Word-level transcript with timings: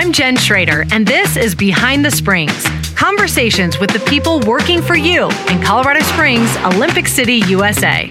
I'm 0.00 0.14
Jen 0.14 0.34
Schrader, 0.38 0.86
and 0.92 1.06
this 1.06 1.36
is 1.36 1.54
Behind 1.54 2.02
the 2.02 2.10
Springs 2.10 2.64
conversations 2.94 3.78
with 3.78 3.90
the 3.90 3.98
people 4.08 4.40
working 4.40 4.80
for 4.80 4.94
you 4.96 5.24
in 5.50 5.60
Colorado 5.60 6.00
Springs, 6.00 6.56
Olympic 6.64 7.06
City, 7.06 7.42
USA. 7.48 8.08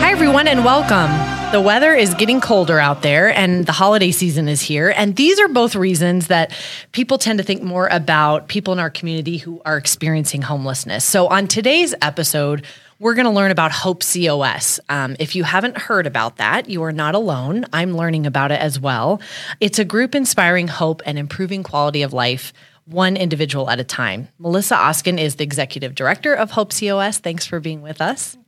Hi, 0.00 0.10
everyone, 0.10 0.48
and 0.48 0.64
welcome. 0.64 1.10
The 1.52 1.60
weather 1.60 1.92
is 1.92 2.14
getting 2.14 2.40
colder 2.40 2.78
out 2.78 3.02
there 3.02 3.28
and 3.36 3.66
the 3.66 3.72
holiday 3.72 4.12
season 4.12 4.48
is 4.48 4.62
here. 4.62 4.94
And 4.96 5.14
these 5.14 5.38
are 5.38 5.48
both 5.48 5.76
reasons 5.76 6.28
that 6.28 6.50
people 6.92 7.18
tend 7.18 7.38
to 7.38 7.44
think 7.44 7.62
more 7.62 7.86
about 7.88 8.48
people 8.48 8.72
in 8.72 8.78
our 8.78 8.88
community 8.88 9.36
who 9.36 9.60
are 9.66 9.76
experiencing 9.76 10.40
homelessness. 10.40 11.04
So, 11.04 11.28
on 11.28 11.48
today's 11.48 11.94
episode, 12.00 12.64
we're 13.04 13.12
going 13.12 13.26
to 13.26 13.30
learn 13.30 13.50
about 13.50 13.70
Hope 13.70 14.02
COS. 14.02 14.80
Um, 14.88 15.14
if 15.18 15.36
you 15.36 15.44
haven't 15.44 15.76
heard 15.76 16.06
about 16.06 16.38
that, 16.38 16.70
you 16.70 16.82
are 16.84 16.90
not 16.90 17.14
alone. 17.14 17.66
I'm 17.70 17.94
learning 17.94 18.24
about 18.24 18.50
it 18.50 18.58
as 18.58 18.80
well. 18.80 19.20
It's 19.60 19.78
a 19.78 19.84
group 19.84 20.14
inspiring 20.14 20.68
hope 20.68 21.02
and 21.04 21.18
improving 21.18 21.62
quality 21.62 22.00
of 22.00 22.14
life 22.14 22.54
one 22.86 23.18
individual 23.18 23.68
at 23.68 23.78
a 23.78 23.84
time. 23.84 24.28
Melissa 24.38 24.76
Oskin 24.76 25.20
is 25.20 25.36
the 25.36 25.44
executive 25.44 25.94
director 25.94 26.32
of 26.32 26.52
Hope 26.52 26.72
COS. 26.72 27.18
Thanks 27.18 27.44
for 27.44 27.60
being 27.60 27.82
with 27.82 28.00
us. 28.00 28.38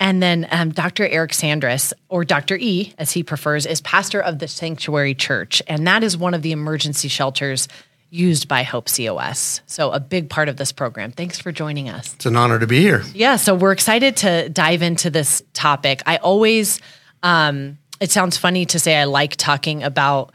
And 0.00 0.20
then 0.20 0.48
um, 0.50 0.70
Dr. 0.70 1.06
Eric 1.06 1.30
Sandris, 1.30 1.92
or 2.08 2.24
Dr. 2.24 2.56
E, 2.56 2.94
as 2.98 3.12
he 3.12 3.22
prefers, 3.22 3.64
is 3.64 3.80
pastor 3.80 4.20
of 4.20 4.40
the 4.40 4.48
Sanctuary 4.48 5.14
Church. 5.14 5.62
And 5.68 5.86
that 5.86 6.02
is 6.02 6.16
one 6.16 6.34
of 6.34 6.42
the 6.42 6.50
emergency 6.50 7.06
shelters 7.06 7.68
used 8.14 8.46
by 8.48 8.62
Hope 8.62 8.88
COS. 8.88 9.60
So, 9.66 9.90
a 9.90 10.00
big 10.00 10.30
part 10.30 10.48
of 10.48 10.56
this 10.56 10.72
program. 10.72 11.10
Thanks 11.10 11.38
for 11.38 11.52
joining 11.52 11.88
us. 11.88 12.14
It's 12.14 12.26
an 12.26 12.36
honor 12.36 12.58
to 12.58 12.66
be 12.66 12.80
here. 12.80 13.02
Yeah. 13.12 13.36
So, 13.36 13.54
we're 13.54 13.72
excited 13.72 14.16
to 14.18 14.48
dive 14.48 14.82
into 14.82 15.10
this 15.10 15.42
topic. 15.52 16.02
I 16.06 16.16
always, 16.18 16.80
um, 17.22 17.78
it 18.00 18.10
sounds 18.10 18.36
funny 18.36 18.66
to 18.66 18.78
say 18.78 18.96
I 18.96 19.04
like 19.04 19.36
talking 19.36 19.82
about 19.82 20.32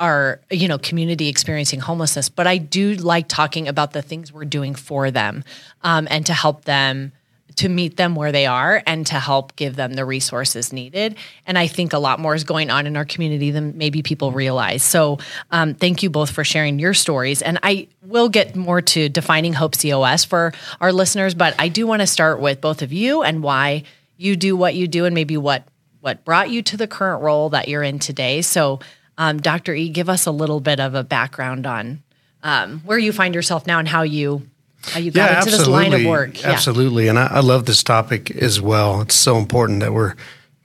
our 0.00 0.40
you 0.50 0.66
know 0.66 0.76
community 0.76 1.28
experiencing 1.28 1.78
homelessness 1.78 2.28
but 2.28 2.48
i 2.48 2.58
do 2.58 2.94
like 2.94 3.28
talking 3.28 3.68
about 3.68 3.92
the 3.92 4.02
things 4.02 4.32
we're 4.32 4.44
doing 4.44 4.74
for 4.74 5.12
them 5.12 5.44
um, 5.82 6.08
and 6.10 6.26
to 6.26 6.34
help 6.34 6.64
them 6.64 7.12
to 7.56 7.68
meet 7.68 7.96
them 7.96 8.14
where 8.14 8.32
they 8.32 8.46
are 8.46 8.82
and 8.86 9.06
to 9.06 9.14
help 9.14 9.54
give 9.56 9.76
them 9.76 9.94
the 9.94 10.04
resources 10.04 10.72
needed. 10.72 11.16
And 11.46 11.58
I 11.58 11.66
think 11.66 11.92
a 11.92 11.98
lot 11.98 12.18
more 12.18 12.34
is 12.34 12.44
going 12.44 12.70
on 12.70 12.86
in 12.86 12.96
our 12.96 13.04
community 13.04 13.50
than 13.50 13.78
maybe 13.78 14.02
people 14.02 14.32
realize. 14.32 14.82
So 14.82 15.18
um, 15.50 15.74
thank 15.74 16.02
you 16.02 16.10
both 16.10 16.30
for 16.30 16.44
sharing 16.44 16.78
your 16.78 16.94
stories. 16.94 17.42
And 17.42 17.58
I 17.62 17.88
will 18.02 18.28
get 18.28 18.56
more 18.56 18.80
to 18.82 19.08
defining 19.08 19.52
Hope 19.52 19.74
COS 19.80 20.24
for 20.24 20.52
our 20.80 20.92
listeners, 20.92 21.34
but 21.34 21.54
I 21.58 21.68
do 21.68 21.86
want 21.86 22.00
to 22.00 22.06
start 22.06 22.40
with 22.40 22.60
both 22.60 22.82
of 22.82 22.92
you 22.92 23.22
and 23.22 23.42
why 23.42 23.84
you 24.16 24.36
do 24.36 24.56
what 24.56 24.74
you 24.74 24.86
do 24.88 25.04
and 25.04 25.14
maybe 25.14 25.36
what 25.36 25.64
what 26.00 26.22
brought 26.22 26.50
you 26.50 26.60
to 26.60 26.76
the 26.76 26.86
current 26.86 27.22
role 27.22 27.48
that 27.48 27.66
you're 27.66 27.82
in 27.82 27.98
today. 27.98 28.42
So 28.42 28.80
um, 29.16 29.40
Dr. 29.40 29.74
E, 29.74 29.88
give 29.88 30.10
us 30.10 30.26
a 30.26 30.30
little 30.30 30.60
bit 30.60 30.78
of 30.78 30.94
a 30.94 31.02
background 31.02 31.66
on 31.66 32.02
um, 32.42 32.80
where 32.80 32.98
you 32.98 33.10
find 33.10 33.34
yourself 33.34 33.66
now 33.66 33.78
and 33.78 33.88
how 33.88 34.02
you 34.02 34.46
how 34.90 35.00
you 35.00 35.10
got 35.10 35.30
yeah, 35.30 35.38
into 35.40 35.50
absolutely. 35.50 35.58
this 35.58 35.68
line 35.68 36.00
of 36.00 36.06
work. 36.06 36.42
Yeah. 36.42 36.50
Absolutely. 36.50 37.08
And 37.08 37.18
I, 37.18 37.26
I, 37.26 37.40
love 37.40 37.66
this 37.66 37.82
topic 37.82 38.30
as 38.30 38.60
well. 38.60 39.00
It's 39.00 39.14
so 39.14 39.36
important 39.36 39.80
that 39.80 39.92
we're 39.92 40.14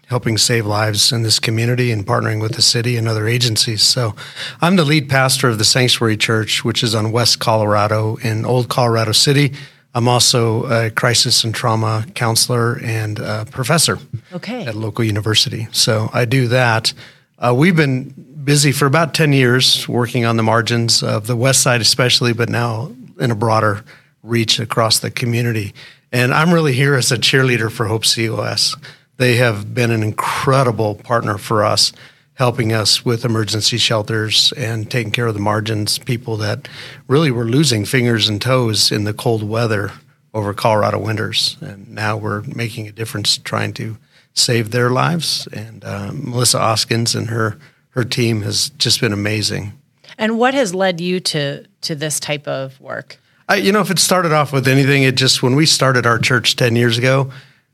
helping 0.08 0.38
save 0.38 0.66
lives 0.66 1.12
in 1.12 1.22
this 1.22 1.40
community 1.40 1.92
and 1.92 2.06
partnering 2.06 2.42
with 2.42 2.56
the 2.56 2.62
city 2.62 2.98
and 2.98 3.08
other 3.08 3.28
agencies. 3.28 3.84
So 3.84 4.16
I'm 4.60 4.76
the 4.76 4.86
lead 4.86 5.08
pastor 5.08 5.50
of 5.50 5.60
the 5.60 5.64
Sanctuary 5.64 6.18
Church, 6.18 6.64
which 6.66 6.84
is 6.84 6.96
on 6.96 7.12
West 7.12 7.40
Colorado 7.40 8.16
in 8.18 8.44
Old 8.44 8.70
Colorado 8.70 9.12
City. 9.12 9.54
I'm 9.94 10.08
also 10.08 10.66
a 10.66 10.90
crisis 10.90 11.44
and 11.44 11.54
trauma 11.54 12.06
counselor 12.16 12.80
and 12.84 13.18
professor 13.52 14.00
okay. 14.34 14.66
at 14.66 14.76
a 14.76 14.78
local 14.78 15.04
university. 15.06 15.68
So 15.72 16.10
I 16.14 16.26
do 16.26 16.48
that. 16.48 16.94
Uh, 17.38 17.54
we've 17.56 17.76
been 17.76 18.14
busy 18.44 18.72
for 18.72 18.86
about 18.86 19.14
10 19.14 19.32
years 19.32 19.88
working 19.88 20.26
on 20.26 20.38
the 20.38 20.44
margins 20.44 21.04
of 21.04 21.28
the 21.28 21.36
west 21.36 21.62
side, 21.62 21.82
especially, 21.82 22.34
but 22.34 22.50
now 22.50 22.92
in 23.20 23.32
a 23.32 23.36
broader 23.36 23.84
reach 24.24 24.60
across 24.60 25.00
the 25.00 25.12
community. 25.12 25.74
And 26.12 26.34
I'm 26.34 26.54
really 26.54 26.74
here 26.74 26.96
as 26.96 27.12
a 27.12 27.18
cheerleader 27.18 27.72
for 27.72 27.86
Hope 27.86 28.04
COS. 28.04 28.76
They 29.18 29.36
have 29.36 29.74
been 29.74 29.92
an 29.92 30.02
incredible 30.02 30.96
partner 30.96 31.38
for 31.38 31.64
us, 31.64 31.92
helping 32.36 32.72
us 32.72 33.04
with 33.04 33.26
emergency 33.26 33.78
shelters 33.78 34.54
and 34.54 34.90
taking 34.90 35.12
care 35.12 35.28
of 35.28 35.34
the 35.34 35.40
margins, 35.40 36.00
people 36.00 36.38
that 36.38 36.68
really 37.08 37.32
were 37.32 37.46
losing 37.46 37.86
fingers 37.86 38.30
and 38.30 38.42
toes 38.42 38.92
in 38.92 39.04
the 39.04 39.14
cold 39.14 39.44
weather 39.44 39.92
over 40.34 40.54
Colorado 40.54 41.00
winters. 41.00 41.58
And 41.60 41.90
now 41.90 42.18
we're 42.18 42.42
making 42.42 42.88
a 42.88 42.92
difference 42.92 43.38
trying 43.38 43.74
to 43.74 43.98
save 44.34 44.72
their 44.72 44.90
lives. 44.90 45.48
And 45.52 45.84
uh, 45.84 46.12
Melissa 46.14 46.60
Oskins 46.60 47.16
and 47.16 47.30
her, 47.30 47.58
her 47.90 48.04
team 48.04 48.42
has 48.44 48.70
just 48.72 49.02
been 49.02 49.14
amazing. 49.14 49.74
And 50.18 50.38
what 50.38 50.54
has 50.54 50.74
led 50.74 51.00
you 51.00 51.20
to 51.22 51.66
to 51.82 51.96
this 51.96 52.20
type 52.20 52.48
of 52.48 52.80
work? 52.80 53.20
I, 53.50 53.56
you 53.56 53.72
know, 53.72 53.82
if 53.82 53.90
it 53.90 53.98
started 53.98 54.32
off 54.32 54.54
with 54.54 54.68
anything, 54.68 55.02
it 55.02 55.16
just 55.16 55.42
when 55.42 55.56
we 55.56 55.66
started 55.66 56.06
our 56.06 56.20
church 56.20 56.56
ten 56.56 56.76
years 56.76 57.00
ago, 57.00 57.32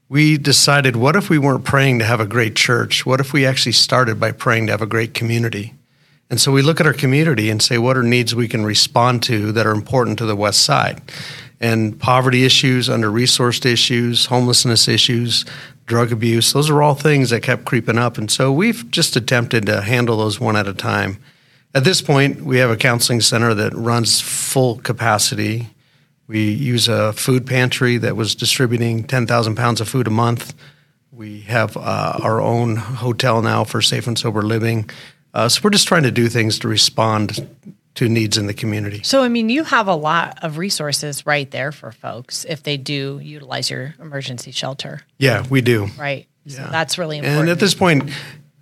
we 0.08 0.38
decided, 0.38 0.96
what 0.96 1.18
if 1.18 1.30
we 1.30 1.38
weren't 1.38 1.66
praying 1.66 2.00
to 2.00 2.06
have 2.06 2.22
a 2.22 2.26
great 2.26 2.56
church? 2.56 3.06
What 3.06 3.20
if 3.20 3.34
we 3.34 3.46
actually 3.46 3.74
started 3.74 4.18
by 4.18 4.32
praying 4.32 4.68
to 4.68 4.72
have 4.72 4.82
a 4.82 4.86
great 4.86 5.14
community? 5.14 5.74
And 6.30 6.40
so 6.40 6.54
we 6.54 6.62
look 6.62 6.80
at 6.80 6.88
our 6.88 6.94
community 6.94 7.50
and 7.50 7.62
say, 7.62 7.78
what 7.78 7.98
are 7.98 8.04
needs 8.04 8.34
we 8.34 8.48
can 8.48 8.64
respond 8.64 9.22
to 9.24 9.52
that 9.52 9.68
are 9.68 9.74
important 9.74 10.18
to 10.20 10.26
the 10.26 10.36
West 10.36 10.64
Side? 10.64 11.02
And 11.60 12.00
poverty 12.00 12.46
issues, 12.46 12.90
under 12.90 13.12
resourced 13.12 13.66
issues, 13.66 14.28
homelessness 14.28 14.88
issues, 14.88 15.44
drug 15.88 16.14
abuse, 16.14 16.54
those 16.54 16.70
are 16.70 16.82
all 16.82 16.96
things 16.96 17.32
that 17.32 17.44
kept 17.44 17.66
creeping 17.66 17.98
up. 17.98 18.18
And 18.18 18.32
so 18.32 18.50
we've 18.50 18.90
just 18.92 19.18
attempted 19.18 19.66
to 19.66 19.82
handle 19.82 20.18
those 20.18 20.40
one 20.40 20.56
at 20.56 20.70
a 20.70 20.74
time. 20.74 21.18
At 21.76 21.84
this 21.84 22.02
point, 22.02 22.42
we 22.42 22.60
have 22.60 22.70
a 22.70 22.78
counseling 22.78 23.20
center 23.20 23.54
that 23.54 23.74
runs 23.76 24.22
full 24.22 24.78
capacity. 24.78 25.68
We 26.26 26.50
use 26.50 26.88
a 26.88 27.12
food 27.12 27.46
pantry 27.46 27.98
that 27.98 28.16
was 28.16 28.34
distributing 28.34 29.04
10,000 29.04 29.56
pounds 29.56 29.82
of 29.82 29.90
food 29.90 30.08
a 30.08 30.10
month. 30.10 30.54
We 31.12 31.42
have 31.42 31.76
uh, 31.76 32.18
our 32.24 32.40
own 32.40 32.78
hotel 32.78 33.42
now 33.42 33.66
for 33.66 33.82
safe 33.82 34.08
and 34.08 34.18
sober 34.18 34.42
living. 34.42 34.90
Uh, 35.34 35.50
so 35.50 35.60
we're 35.66 35.70
just 35.70 35.86
trying 35.86 36.04
to 36.04 36.12
do 36.12 36.30
things 36.30 36.60
to 36.60 36.70
respond 36.70 37.46
to 37.96 38.08
needs 38.08 38.38
in 38.38 38.48
the 38.48 38.54
community. 38.54 39.04
So, 39.04 39.22
I 39.22 39.28
mean, 39.28 39.50
you 39.50 39.66
have 39.66 39.90
a 39.90 39.96
lot 39.96 40.40
of 40.44 40.58
resources 40.58 41.26
right 41.26 41.52
there 41.52 41.74
for 41.74 41.92
folks 41.92 42.46
if 42.46 42.64
they 42.64 42.78
do 42.78 43.20
utilize 43.22 43.70
your 43.70 43.96
emergency 44.00 44.52
shelter. 44.52 45.02
Yeah, 45.18 45.46
we 45.50 45.60
do. 45.60 45.88
Right. 46.00 46.28
Yeah. 46.46 46.66
So 46.66 46.72
that's 46.72 46.98
really 46.98 47.18
important. 47.18 47.42
And 47.42 47.50
at 47.50 47.60
this 47.60 47.74
point, 47.74 48.12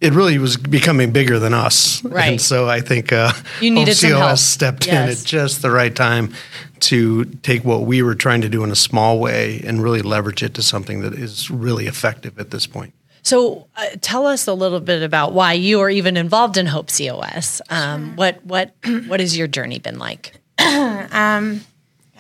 it 0.03 0.13
really 0.13 0.37
was 0.37 0.57
becoming 0.57 1.11
bigger 1.11 1.39
than 1.39 1.53
us. 1.53 2.03
Right. 2.03 2.31
And 2.31 2.41
so 2.41 2.67
I 2.67 2.81
think 2.81 3.13
uh, 3.13 3.31
you 3.61 3.71
needed 3.71 3.95
some 3.95 4.11
help. 4.11 4.37
stepped 4.37 4.85
yes. 4.85 4.95
in 4.95 5.09
at 5.09 5.25
just 5.25 5.61
the 5.61 5.71
right 5.71 5.95
time 5.95 6.33
to 6.81 7.23
take 7.25 7.63
what 7.63 7.83
we 7.83 8.01
were 8.01 8.13
trying 8.13 8.41
to 8.41 8.49
do 8.49 8.65
in 8.65 8.71
a 8.71 8.75
small 8.75 9.17
way 9.17 9.61
and 9.65 9.81
really 9.81 10.01
leverage 10.01 10.43
it 10.43 10.53
to 10.55 10.61
something 10.61 10.99
that 11.01 11.13
is 11.13 11.49
really 11.49 11.87
effective 11.87 12.37
at 12.37 12.51
this 12.51 12.67
point. 12.67 12.93
So, 13.25 13.67
uh, 13.77 13.85
tell 14.01 14.25
us 14.25 14.47
a 14.47 14.53
little 14.53 14.81
bit 14.81 15.01
about 15.01 15.31
why 15.31 15.53
you 15.53 15.79
are 15.79 15.89
even 15.89 16.17
involved 16.17 16.57
in 16.57 16.65
Hope 16.65 16.89
COS. 16.89 17.61
Um, 17.69 18.09
sure. 18.09 18.15
What 18.15 18.45
what 18.45 18.75
what 19.07 19.21
has 19.21 19.37
your 19.37 19.47
journey 19.47 19.79
been 19.79 19.97
like? 19.97 20.33
um, 20.59 21.61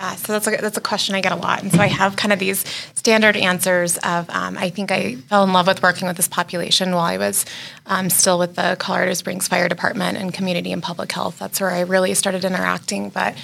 yeah, 0.03 0.15
so 0.15 0.33
that's 0.33 0.47
a, 0.47 0.51
that's 0.61 0.77
a 0.77 0.81
question 0.81 1.15
I 1.15 1.21
get 1.21 1.31
a 1.31 1.37
lot. 1.37 1.63
And 1.63 1.71
so 1.71 1.79
I 1.79 1.87
have 1.87 2.17
kind 2.17 2.33
of 2.33 2.39
these 2.39 2.65
standard 2.93 3.37
answers 3.37 3.97
of 3.99 4.29
um, 4.29 4.57
I 4.57 4.69
think 4.69 4.91
I 4.91 5.15
fell 5.15 5.45
in 5.45 5.53
love 5.53 5.67
with 5.67 5.81
working 5.81 6.07
with 6.07 6.17
this 6.17 6.27
population 6.27 6.91
while 6.91 7.05
I 7.05 7.17
was 7.17 7.45
um, 7.85 8.09
still 8.09 8.37
with 8.37 8.55
the 8.55 8.75
Colorado 8.79 9.13
Springs 9.13 9.47
Fire 9.47 9.69
Department 9.69 10.17
and 10.17 10.33
community 10.33 10.73
and 10.73 10.83
public 10.83 11.11
health. 11.11 11.39
That's 11.39 11.61
where 11.61 11.69
I 11.69 11.81
really 11.81 12.13
started 12.15 12.43
interacting. 12.43 13.09
But 13.09 13.35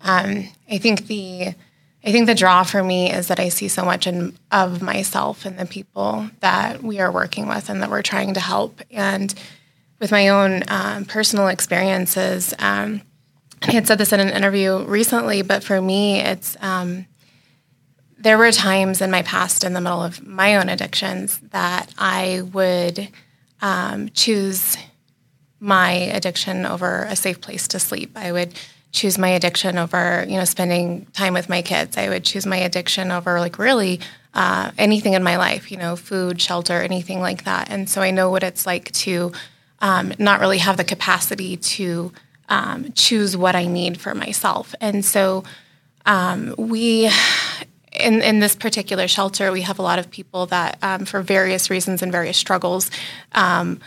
um, 0.00 0.48
I 0.70 0.78
think 0.78 1.06
the 1.06 1.54
I 2.02 2.12
think 2.12 2.26
the 2.26 2.34
draw 2.34 2.62
for 2.62 2.82
me 2.82 3.12
is 3.12 3.28
that 3.28 3.40
I 3.40 3.48
see 3.48 3.68
so 3.68 3.84
much 3.84 4.06
in, 4.06 4.38
of 4.52 4.80
myself 4.80 5.44
and 5.44 5.58
the 5.58 5.66
people 5.66 6.30
that 6.40 6.82
we 6.82 7.00
are 7.00 7.10
working 7.10 7.48
with 7.48 7.68
and 7.68 7.82
that 7.82 7.90
we're 7.90 8.02
trying 8.02 8.32
to 8.34 8.40
help. 8.40 8.80
And 8.90 9.34
with 9.98 10.12
my 10.12 10.28
own 10.28 10.62
um, 10.68 11.04
personal 11.04 11.48
experiences, 11.48 12.54
um, 12.60 13.02
I 13.66 13.72
had 13.72 13.86
said 13.86 13.98
this 13.98 14.12
in 14.12 14.20
an 14.20 14.30
interview 14.30 14.84
recently, 14.84 15.42
but 15.42 15.64
for 15.64 15.80
me, 15.80 16.20
it's 16.20 16.56
um, 16.60 17.06
there 18.16 18.38
were 18.38 18.52
times 18.52 19.00
in 19.00 19.10
my 19.10 19.22
past, 19.22 19.64
in 19.64 19.72
the 19.72 19.80
middle 19.80 20.02
of 20.02 20.24
my 20.24 20.56
own 20.56 20.68
addictions, 20.68 21.38
that 21.50 21.92
I 21.98 22.42
would 22.52 23.08
um, 23.60 24.10
choose 24.10 24.76
my 25.58 25.90
addiction 25.90 26.64
over 26.64 27.04
a 27.04 27.16
safe 27.16 27.40
place 27.40 27.66
to 27.68 27.80
sleep. 27.80 28.12
I 28.14 28.30
would 28.30 28.54
choose 28.92 29.18
my 29.18 29.30
addiction 29.30 29.78
over, 29.78 30.24
you 30.28 30.36
know, 30.36 30.44
spending 30.44 31.06
time 31.06 31.34
with 31.34 31.48
my 31.48 31.60
kids. 31.60 31.96
I 31.96 32.08
would 32.08 32.24
choose 32.24 32.46
my 32.46 32.58
addiction 32.58 33.10
over, 33.10 33.40
like, 33.40 33.58
really 33.58 33.98
uh, 34.32 34.70
anything 34.78 35.14
in 35.14 35.24
my 35.24 35.38
life, 35.38 35.72
you 35.72 35.76
know, 35.76 35.96
food, 35.96 36.40
shelter, 36.40 36.80
anything 36.80 37.20
like 37.20 37.44
that. 37.44 37.68
And 37.68 37.90
so 37.90 38.00
I 38.00 38.12
know 38.12 38.30
what 38.30 38.44
it's 38.44 38.64
like 38.64 38.92
to 38.92 39.32
um, 39.80 40.12
not 40.18 40.40
really 40.40 40.58
have 40.58 40.76
the 40.76 40.84
capacity 40.84 41.56
to 41.56 42.12
um, 42.48 42.92
choose 42.92 43.36
what 43.36 43.54
I 43.54 43.66
need 43.66 44.00
for 44.00 44.14
myself. 44.14 44.74
And 44.80 45.04
so 45.04 45.44
um, 46.04 46.54
we, 46.56 47.10
in, 47.92 48.22
in 48.22 48.40
this 48.40 48.54
particular 48.54 49.08
shelter, 49.08 49.50
we 49.52 49.62
have 49.62 49.78
a 49.78 49.82
lot 49.82 49.98
of 49.98 50.10
people 50.10 50.46
that, 50.46 50.78
um, 50.82 51.04
for 51.04 51.22
various 51.22 51.70
reasons 51.70 52.02
and 52.02 52.12
various 52.12 52.36
struggles, 52.36 52.90
um, 53.32 53.80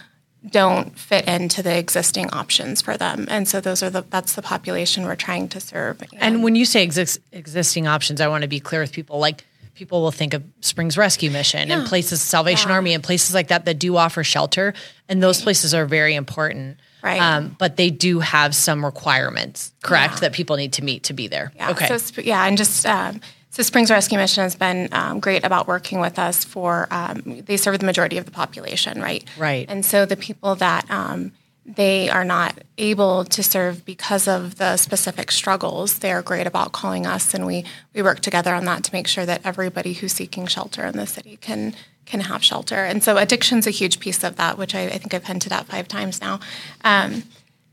don't 0.50 0.98
fit 0.98 1.28
into 1.28 1.62
the 1.62 1.78
existing 1.78 2.30
options 2.30 2.82
for 2.82 2.96
them. 2.96 3.26
And 3.30 3.48
so 3.48 3.60
those 3.60 3.84
are 3.84 3.90
the 3.90 4.06
that's 4.10 4.36
the 4.36 4.42
population 4.42 5.04
we're 5.04 5.18
trying 5.18 5.50
to 5.50 5.60
serve. 5.60 6.02
And 6.14 6.44
when 6.44 6.56
you 6.56 6.64
say 6.64 6.88
exis- 6.88 7.20
existing 7.34 7.88
options, 7.88 8.22
I 8.22 8.28
want 8.30 8.44
to 8.44 8.48
be 8.48 8.62
clear 8.62 8.80
with 8.80 8.94
people. 8.94 9.20
Like 9.20 9.46
people 9.76 10.02
will 10.02 10.12
think 10.12 10.34
of 10.34 10.44
Springs 10.62 10.98
Rescue 10.98 11.30
Mission 11.30 11.70
and 11.72 11.86
places 11.86 12.22
Salvation 12.22 12.70
Yeah. 12.70 12.76
Army 12.76 12.94
and 12.94 13.04
places 13.04 13.34
like 13.34 13.50
that 13.50 13.66
that 13.66 13.80
do 13.80 13.98
offer 13.98 14.24
shelter, 14.24 14.74
and 15.10 15.22
those 15.22 15.42
places 15.42 15.74
are 15.74 15.86
very 15.86 16.16
important. 16.16 16.80
Right. 17.02 17.22
Um, 17.22 17.56
but 17.58 17.78
they 17.78 17.90
do 17.90 18.20
have 18.20 18.56
some 18.56 18.84
requirements, 18.84 19.72
correct, 19.82 20.16
Yeah. 20.16 20.20
that 20.22 20.34
people 20.34 20.58
need 20.58 20.74
to 20.74 20.84
meet 20.84 21.04
to 21.04 21.14
be 21.14 21.28
there. 21.28 21.52
Yeah. 21.56 21.72
Okay. 21.72 21.98
So 21.98 22.22
yeah, 22.22 22.46
and 22.46 22.58
just 22.58 22.86
um, 22.86 23.22
so 23.52 23.64
Springs 23.64 23.90
Rescue 23.90 24.18
Mission 24.18 24.44
has 24.44 24.56
been 24.56 24.90
um, 24.92 25.20
great 25.20 25.44
about 25.46 25.68
working 25.68 26.00
with 26.00 26.20
us 26.20 26.44
for 26.44 26.88
um, 26.92 27.44
they 27.46 27.58
serve 27.58 27.80
the 27.80 27.86
majority 27.86 28.18
of 28.18 28.26
the 28.26 28.32
population, 28.32 29.02
right? 29.02 29.24
Right. 29.38 29.66
And 29.70 29.86
so 29.86 30.06
the 30.06 30.18
people 30.18 30.56
that 30.56 30.90
um, 30.92 31.32
they 31.66 32.10
are 32.10 32.26
not 32.26 32.58
able 32.78 33.26
to 33.26 33.44
serve 33.44 33.86
because 33.86 34.28
of 34.28 34.56
the 34.58 34.76
specific 34.78 35.32
struggles, 35.32 36.00
they 36.00 36.12
are 36.12 36.22
great 36.22 36.48
about 36.48 36.72
calling 36.72 37.06
us, 37.06 37.34
and 37.34 37.46
we 37.46 37.64
we 37.94 38.02
work 38.02 38.20
together 38.20 38.54
on 38.54 38.66
that 38.66 38.84
to 38.86 38.94
make 38.94 39.08
sure 39.08 39.26
that 39.26 39.42
everybody 39.46 39.94
who's 39.94 40.14
seeking 40.14 40.48
shelter 40.48 40.86
in 40.86 40.98
the 40.98 41.08
city 41.08 41.38
can 41.38 41.76
can 42.10 42.22
have 42.22 42.44
shelter. 42.44 42.84
And 42.84 43.04
so 43.04 43.18
addiction's 43.18 43.68
a 43.68 43.72
huge 43.72 44.00
piece 44.00 44.24
of 44.24 44.36
that, 44.36 44.58
which 44.58 44.76
I, 44.76 44.86
I 44.86 44.98
think 44.98 45.14
I've 45.14 45.26
hinted 45.26 45.54
at 45.54 45.68
five 45.68 45.88
times 45.88 46.20
now. 46.20 46.40
Um, 46.84 47.24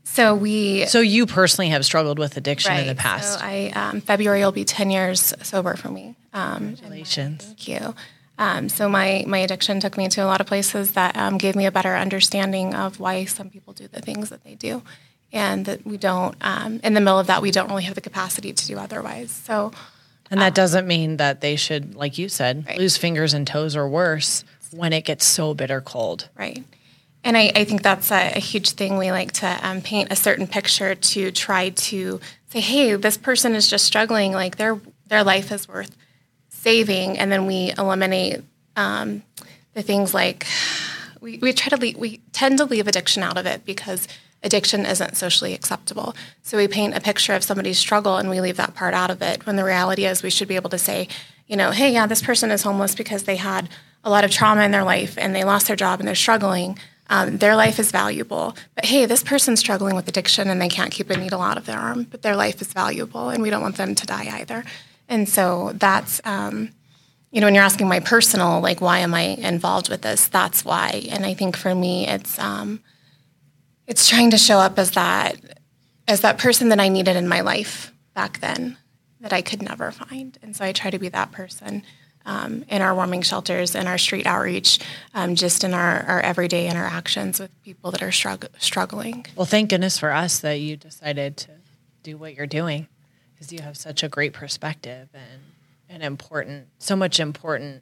so 0.03 0.33
we 0.33 0.85
so 0.85 1.01
you 1.01 1.25
personally 1.25 1.69
have 1.69 1.83
struggled 1.83 2.17
with 2.17 2.37
addiction 2.37 2.75
in 2.77 2.87
the 2.87 2.95
past. 2.95 3.39
So 3.39 3.45
I 3.45 3.71
um, 3.75 3.99
February 4.01 4.39
will 4.39 4.53
be 4.53 4.63
ten 4.63 4.89
years 4.89 5.33
sober 5.43 5.75
for 5.75 5.89
me. 5.89 6.15
Um, 6.33 6.75
Congratulations. 6.75 7.43
thank 7.43 7.67
you. 7.67 7.93
Um, 8.37 8.69
so 8.69 8.87
my 8.87 9.25
my 9.27 9.39
addiction 9.39 9.79
took 9.79 9.97
me 9.97 10.07
to 10.09 10.21
a 10.21 10.25
lot 10.25 10.39
of 10.39 10.47
places 10.47 10.91
that 10.93 11.17
um, 11.17 11.37
gave 11.37 11.55
me 11.55 11.65
a 11.65 11.71
better 11.71 11.95
understanding 11.95 12.73
of 12.73 12.99
why 12.99 13.25
some 13.25 13.49
people 13.49 13.73
do 13.73 13.87
the 13.87 14.01
things 14.01 14.29
that 14.29 14.43
they 14.43 14.55
do, 14.55 14.81
and 15.33 15.65
that 15.65 15.85
we 15.85 15.97
don't. 15.97 16.37
Um, 16.41 16.79
in 16.83 16.93
the 16.93 17.01
middle 17.01 17.19
of 17.19 17.27
that, 17.27 17.41
we 17.41 17.51
don't 17.51 17.67
really 17.69 17.83
have 17.83 17.95
the 17.95 18.01
capacity 18.01 18.53
to 18.53 18.67
do 18.67 18.77
otherwise. 18.77 19.31
So 19.31 19.73
And 20.29 20.41
that 20.41 20.53
doesn't 20.55 20.87
mean 20.87 21.17
that 21.17 21.41
they 21.41 21.55
should, 21.55 21.95
like 21.95 22.17
you 22.17 22.29
said, 22.29 22.65
Right. 22.67 22.77
lose 22.77 22.97
fingers 22.97 23.33
and 23.33 23.47
toes 23.47 23.75
or 23.75 23.87
worse 23.87 24.43
when 24.71 24.91
it 24.93 25.05
gets 25.05 25.25
so 25.25 25.53
bitter 25.53 25.79
cold. 25.81 26.29
Right. 26.37 26.63
And 27.23 27.37
I, 27.37 27.51
I 27.55 27.63
think 27.65 27.81
that's 27.81 28.11
a, 28.11 28.33
a 28.35 28.39
huge 28.39 28.71
thing. 28.71 28.97
We 28.97 29.11
like 29.11 29.31
to 29.33 29.59
um, 29.67 29.81
paint 29.81 30.11
a 30.11 30.15
certain 30.15 30.47
picture 30.47 30.95
to 30.95 31.31
try 31.31 31.69
to 31.69 32.19
say, 32.51 32.59
hey, 32.59 32.95
this 32.95 33.17
person 33.17 33.55
is 33.55 33.67
just 33.67 33.85
struggling. 33.85 34.31
Like 34.33 34.57
their 34.57 34.79
their 35.07 35.23
life 35.23 35.51
is 35.51 35.67
worth 35.67 35.95
saving. 36.49 37.17
And 37.17 37.31
then 37.31 37.45
we 37.45 37.73
eliminate 37.77 38.41
um, 38.75 39.23
the 39.73 39.81
things 39.81 40.13
like 40.13 40.45
we, 41.21 41.37
we 41.39 41.53
try 41.53 41.69
to 41.69 41.77
leave, 41.77 41.97
we 41.97 42.17
tend 42.33 42.57
to 42.59 42.65
leave 42.65 42.87
addiction 42.87 43.23
out 43.23 43.37
of 43.37 43.45
it 43.45 43.65
because 43.65 44.07
addiction 44.43 44.85
isn't 44.85 45.17
socially 45.17 45.53
acceptable. 45.53 46.15
So 46.43 46.57
we 46.57 46.67
paint 46.67 46.95
a 46.95 47.01
picture 47.01 47.33
of 47.33 47.43
somebody's 47.43 47.79
struggle 47.79 48.17
and 48.17 48.29
we 48.29 48.41
leave 48.41 48.57
that 48.57 48.75
part 48.75 48.93
out 48.93 49.09
of 49.09 49.21
it. 49.21 49.45
When 49.45 49.55
the 49.55 49.63
reality 49.63 50.05
is, 50.05 50.23
we 50.23 50.29
should 50.29 50.47
be 50.47 50.55
able 50.55 50.69
to 50.69 50.77
say, 50.77 51.07
you 51.47 51.55
know, 51.55 51.71
hey, 51.71 51.93
yeah, 51.93 52.07
this 52.07 52.21
person 52.21 52.51
is 52.51 52.63
homeless 52.63 52.95
because 52.95 53.23
they 53.23 53.37
had 53.37 53.69
a 54.03 54.09
lot 54.09 54.23
of 54.23 54.31
trauma 54.31 54.63
in 54.63 54.71
their 54.71 54.83
life 54.83 55.17
and 55.17 55.35
they 55.35 55.43
lost 55.43 55.67
their 55.67 55.75
job 55.75 55.99
and 55.99 56.07
they're 56.07 56.15
struggling. 56.15 56.77
Um, 57.09 57.37
their 57.37 57.55
life 57.55 57.79
is 57.79 57.91
valuable. 57.91 58.55
But 58.75 58.85
hey, 58.85 59.05
this 59.05 59.23
person's 59.23 59.59
struggling 59.59 59.95
with 59.95 60.07
addiction 60.07 60.49
and 60.49 60.61
they 60.61 60.69
can't 60.69 60.91
keep 60.91 61.09
a 61.09 61.17
needle 61.17 61.41
out 61.41 61.57
of 61.57 61.65
their 61.65 61.79
arm, 61.79 62.03
but 62.03 62.21
their 62.21 62.35
life 62.35 62.61
is 62.61 62.71
valuable 62.73 63.29
and 63.29 63.41
we 63.41 63.49
don't 63.49 63.61
want 63.61 63.77
them 63.77 63.95
to 63.95 64.05
die 64.05 64.39
either. 64.39 64.63
And 65.09 65.27
so 65.27 65.71
that's, 65.75 66.19
um, 66.25 66.69
you 67.31 67.39
know, 67.39 67.47
when 67.47 67.55
you're 67.55 67.63
asking 67.63 67.87
my 67.87 67.99
personal, 67.99 68.59
like, 68.59 68.81
why 68.81 68.99
am 68.99 69.13
I 69.13 69.21
involved 69.21 69.89
with 69.89 70.01
this? 70.01 70.27
That's 70.27 70.65
why. 70.65 71.07
And 71.09 71.25
I 71.25 71.33
think 71.33 71.55
for 71.55 71.73
me, 71.73 72.07
it's, 72.07 72.37
um, 72.39 72.81
it's 73.87 74.09
trying 74.09 74.31
to 74.31 74.37
show 74.37 74.59
up 74.59 74.77
as 74.77 74.91
that, 74.91 75.59
as 76.07 76.21
that 76.21 76.37
person 76.37 76.69
that 76.69 76.79
I 76.79 76.89
needed 76.89 77.15
in 77.15 77.27
my 77.27 77.41
life 77.41 77.93
back 78.13 78.39
then 78.39 78.77
that 79.21 79.33
I 79.33 79.41
could 79.41 79.61
never 79.61 79.91
find. 79.91 80.37
And 80.41 80.55
so 80.55 80.65
I 80.65 80.71
try 80.71 80.91
to 80.91 80.99
be 80.99 81.09
that 81.09 81.31
person 81.31 81.83
um, 82.25 82.65
in 82.67 82.81
our 82.81 82.93
warming 82.93 83.21
shelters, 83.21 83.73
in 83.73 83.87
our 83.87 83.97
street 83.97 84.27
outreach, 84.27 84.79
um, 85.13 85.35
just 85.35 85.63
in 85.63 85.73
our, 85.73 86.01
our 86.03 86.19
everyday 86.19 86.69
interactions 86.69 87.39
with 87.39 87.49
people 87.63 87.89
that 87.91 88.03
are 88.03 88.09
strugg- 88.09 88.49
struggling. 88.59 89.25
Well, 89.35 89.45
thank 89.45 89.69
goodness 89.69 89.97
for 89.97 90.11
us 90.11 90.39
that 90.39 90.59
you 90.59 90.75
decided 90.75 91.37
to 91.37 91.51
do 92.03 92.17
what 92.17 92.35
you're 92.35 92.45
doing 92.45 92.87
because 93.33 93.53
you 93.53 93.61
have 93.61 93.77
such 93.77 94.03
a 94.03 94.09
great 94.09 94.33
perspective 94.33 95.07
and 95.13 95.41
an 95.89 96.01
important, 96.01 96.67
so 96.79 96.95
much 96.95 97.19
important, 97.19 97.81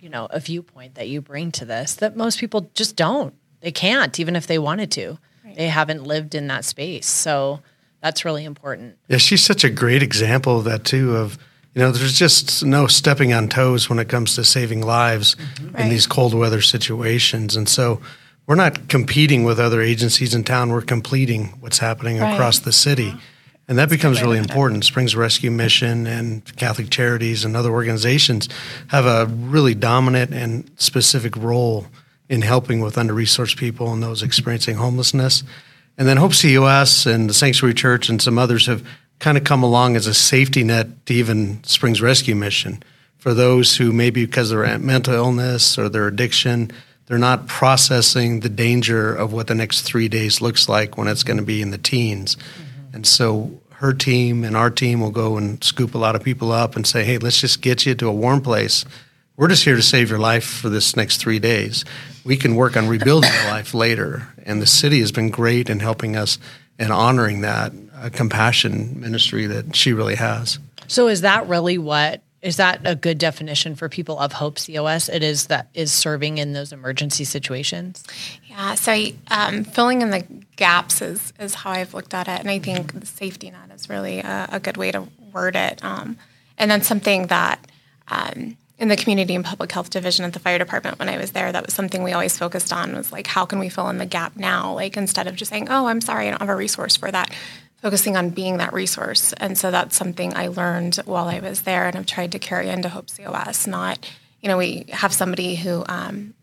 you 0.00 0.08
know, 0.08 0.26
a 0.30 0.40
viewpoint 0.40 0.94
that 0.94 1.08
you 1.08 1.20
bring 1.20 1.52
to 1.52 1.64
this 1.64 1.94
that 1.94 2.16
most 2.16 2.38
people 2.38 2.70
just 2.74 2.96
don't. 2.96 3.34
They 3.60 3.72
can't, 3.72 4.18
even 4.18 4.34
if 4.34 4.46
they 4.46 4.58
wanted 4.58 4.90
to. 4.92 5.18
They 5.56 5.68
haven't 5.68 6.04
lived 6.04 6.34
in 6.34 6.46
that 6.48 6.64
space. 6.64 7.06
So 7.06 7.60
that's 8.00 8.24
really 8.24 8.44
important. 8.44 8.96
Yeah, 9.08 9.18
she's 9.18 9.42
such 9.42 9.64
a 9.64 9.70
great 9.70 10.02
example 10.02 10.58
of 10.58 10.64
that 10.64 10.84
too. 10.84 11.16
Of 11.16 11.38
you 11.74 11.80
know, 11.82 11.90
there's 11.90 12.16
just 12.18 12.64
no 12.64 12.86
stepping 12.86 13.32
on 13.32 13.48
toes 13.48 13.90
when 13.90 13.98
it 13.98 14.08
comes 14.08 14.34
to 14.36 14.44
saving 14.44 14.82
lives 14.86 15.34
in 15.58 15.72
Right. 15.72 15.90
these 15.90 16.06
cold 16.06 16.32
weather 16.32 16.60
situations, 16.60 17.56
and 17.56 17.68
so 17.68 18.00
we're 18.46 18.54
not 18.54 18.88
competing 18.88 19.42
with 19.44 19.58
other 19.58 19.80
agencies 19.82 20.34
in 20.34 20.44
town. 20.44 20.70
We're 20.70 20.82
completing 20.82 21.54
what's 21.60 21.78
happening 21.78 22.18
Right. 22.20 22.32
across 22.34 22.60
the 22.60 22.72
city, 22.72 23.16
and 23.66 23.76
that 23.76 23.88
becomes 23.88 24.22
really 24.22 24.38
important. 24.38 24.84
Springs 24.84 25.16
Rescue 25.16 25.50
Mission 25.50 26.06
and 26.06 26.44
Catholic 26.56 26.90
Charities 26.90 27.44
and 27.44 27.56
other 27.56 27.70
organizations 27.72 28.48
have 28.88 29.06
a 29.06 29.26
really 29.26 29.74
dominant 29.74 30.32
and 30.32 30.70
specific 30.76 31.34
role 31.36 31.88
in 32.28 32.42
helping 32.42 32.80
with 32.80 32.98
under-resourced 32.98 33.56
people 33.56 33.92
and 33.92 34.02
those 34.02 34.22
experiencing 34.22 34.76
homelessness. 34.76 35.44
And 35.98 36.08
then 36.08 36.16
Hope 36.16 36.32
COS 36.32 37.06
and 37.06 37.28
the 37.28 37.34
Sanctuary 37.34 37.74
Church 37.74 38.08
and 38.08 38.20
some 38.20 38.38
others 38.38 38.66
have 38.66 38.86
kind 39.18 39.38
of 39.38 39.44
come 39.44 39.62
along 39.62 39.96
as 39.96 40.06
a 40.06 40.14
safety 40.14 40.64
net 40.64 41.06
to 41.06 41.14
even 41.14 41.62
Springs 41.64 42.00
Rescue 42.00 42.34
Mission 42.34 42.82
for 43.24 43.32
those 43.32 43.76
who 43.76 43.90
maybe 43.90 44.26
because 44.26 44.50
of 44.50 44.58
their 44.58 44.78
mental 44.78 45.14
illness 45.14 45.78
or 45.78 45.88
their 45.88 46.06
addiction, 46.06 46.70
they're 47.06 47.16
not 47.16 47.46
processing 47.46 48.40
the 48.40 48.50
danger 48.50 49.14
of 49.14 49.32
what 49.32 49.46
the 49.46 49.54
next 49.54 49.80
three 49.80 50.08
days 50.08 50.42
looks 50.42 50.68
like 50.68 50.98
when 50.98 51.08
it's 51.08 51.22
going 51.22 51.38
to 51.38 51.42
be 51.42 51.62
in 51.62 51.70
the 51.70 51.78
teens. 51.78 52.36
Mm-hmm. 52.36 52.96
And 52.96 53.06
so 53.06 53.62
her 53.76 53.94
team 53.94 54.44
and 54.44 54.54
our 54.54 54.68
team 54.68 55.00
will 55.00 55.10
go 55.10 55.38
and 55.38 55.64
scoop 55.64 55.94
a 55.94 55.98
lot 55.98 56.14
of 56.14 56.22
people 56.22 56.52
up 56.52 56.76
and 56.76 56.86
say, 56.86 57.02
hey, 57.02 57.16
let's 57.16 57.40
just 57.40 57.62
get 57.62 57.86
you 57.86 57.94
to 57.94 58.08
a 58.08 58.12
warm 58.12 58.42
place. 58.42 58.84
We're 59.36 59.48
just 59.48 59.64
here 59.64 59.74
to 59.74 59.82
save 59.82 60.10
your 60.10 60.20
life 60.20 60.44
for 60.44 60.68
this 60.68 60.94
next 60.94 61.16
three 61.16 61.40
days. 61.40 61.84
We 62.24 62.36
can 62.36 62.54
work 62.54 62.76
on 62.76 62.86
rebuilding 62.86 63.32
your 63.32 63.50
life 63.50 63.74
later. 63.74 64.28
And 64.44 64.62
the 64.62 64.66
city 64.66 65.00
has 65.00 65.10
been 65.10 65.30
great 65.30 65.68
in 65.68 65.80
helping 65.80 66.14
us 66.14 66.38
and 66.78 66.92
honoring 66.92 67.40
that 67.40 67.72
uh, 67.96 68.10
compassion 68.12 69.00
ministry 69.00 69.46
that 69.46 69.74
she 69.74 69.92
really 69.92 70.14
has. 70.14 70.60
So 70.86 71.08
is 71.08 71.22
that 71.22 71.48
really 71.48 71.78
what 71.78 72.22
is 72.42 72.58
that 72.58 72.82
a 72.84 72.94
good 72.94 73.16
definition 73.18 73.74
for 73.74 73.88
people 73.88 74.18
of 74.18 74.34
Hope 74.34 74.58
COS? 74.58 75.08
It 75.08 75.22
is 75.22 75.46
that 75.46 75.68
is 75.72 75.90
serving 75.90 76.38
in 76.38 76.52
those 76.52 76.72
emergency 76.72 77.24
situations. 77.24 78.04
Yeah, 78.46 78.74
so 78.74 78.92
I, 78.92 79.14
um, 79.28 79.64
filling 79.64 80.02
in 80.02 80.10
the 80.10 80.24
gaps 80.56 81.00
is, 81.00 81.32
is 81.40 81.54
how 81.54 81.70
I've 81.70 81.94
looked 81.94 82.12
at 82.12 82.28
it. 82.28 82.38
And 82.38 82.50
I 82.50 82.58
think 82.58 82.92
the 82.92 83.06
safety 83.06 83.50
net 83.50 83.70
is 83.74 83.88
really 83.88 84.20
a, 84.20 84.48
a 84.52 84.60
good 84.60 84.76
way 84.76 84.92
to 84.92 85.08
word 85.32 85.56
it. 85.56 85.82
Um, 85.82 86.18
and 86.58 86.70
then 86.70 86.82
something 86.82 87.28
that 87.28 87.66
um, 88.08 88.58
in 88.84 88.88
the 88.88 88.96
community 88.96 89.34
and 89.34 89.46
public 89.46 89.72
health 89.72 89.88
division 89.88 90.26
at 90.26 90.34
the 90.34 90.38
fire 90.38 90.58
department 90.58 90.98
when 90.98 91.08
I 91.08 91.16
was 91.16 91.32
there, 91.32 91.50
that 91.50 91.64
was 91.64 91.72
something 91.72 92.02
we 92.02 92.12
always 92.12 92.36
focused 92.36 92.70
on 92.70 92.94
was 92.94 93.10
like, 93.10 93.26
how 93.26 93.46
can 93.46 93.58
we 93.58 93.70
fill 93.70 93.88
in 93.88 93.96
the 93.96 94.04
gap 94.04 94.36
now? 94.36 94.74
Like 94.74 94.98
instead 94.98 95.26
of 95.26 95.36
just 95.36 95.50
saying, 95.50 95.68
oh, 95.70 95.86
I'm 95.86 96.02
sorry, 96.02 96.26
I 96.26 96.30
don't 96.30 96.40
have 96.42 96.50
a 96.50 96.54
resource 96.54 96.94
for 96.94 97.10
that, 97.10 97.34
focusing 97.80 98.14
on 98.14 98.28
being 98.28 98.58
that 98.58 98.74
resource. 98.74 99.32
And 99.38 99.56
so 99.56 99.70
that's 99.70 99.96
something 99.96 100.36
I 100.36 100.48
learned 100.48 100.96
while 101.06 101.28
I 101.28 101.40
was 101.40 101.62
there 101.62 101.86
and 101.86 101.96
I've 101.96 102.04
tried 102.04 102.32
to 102.32 102.38
carry 102.38 102.68
into 102.68 102.90
Hope 102.90 103.08
COS. 103.08 103.66
Not, 103.66 104.06
you 104.42 104.50
know, 104.50 104.58
we 104.58 104.84
have 104.90 105.14
somebody 105.14 105.54
who 105.54 105.82
um, 105.88 106.34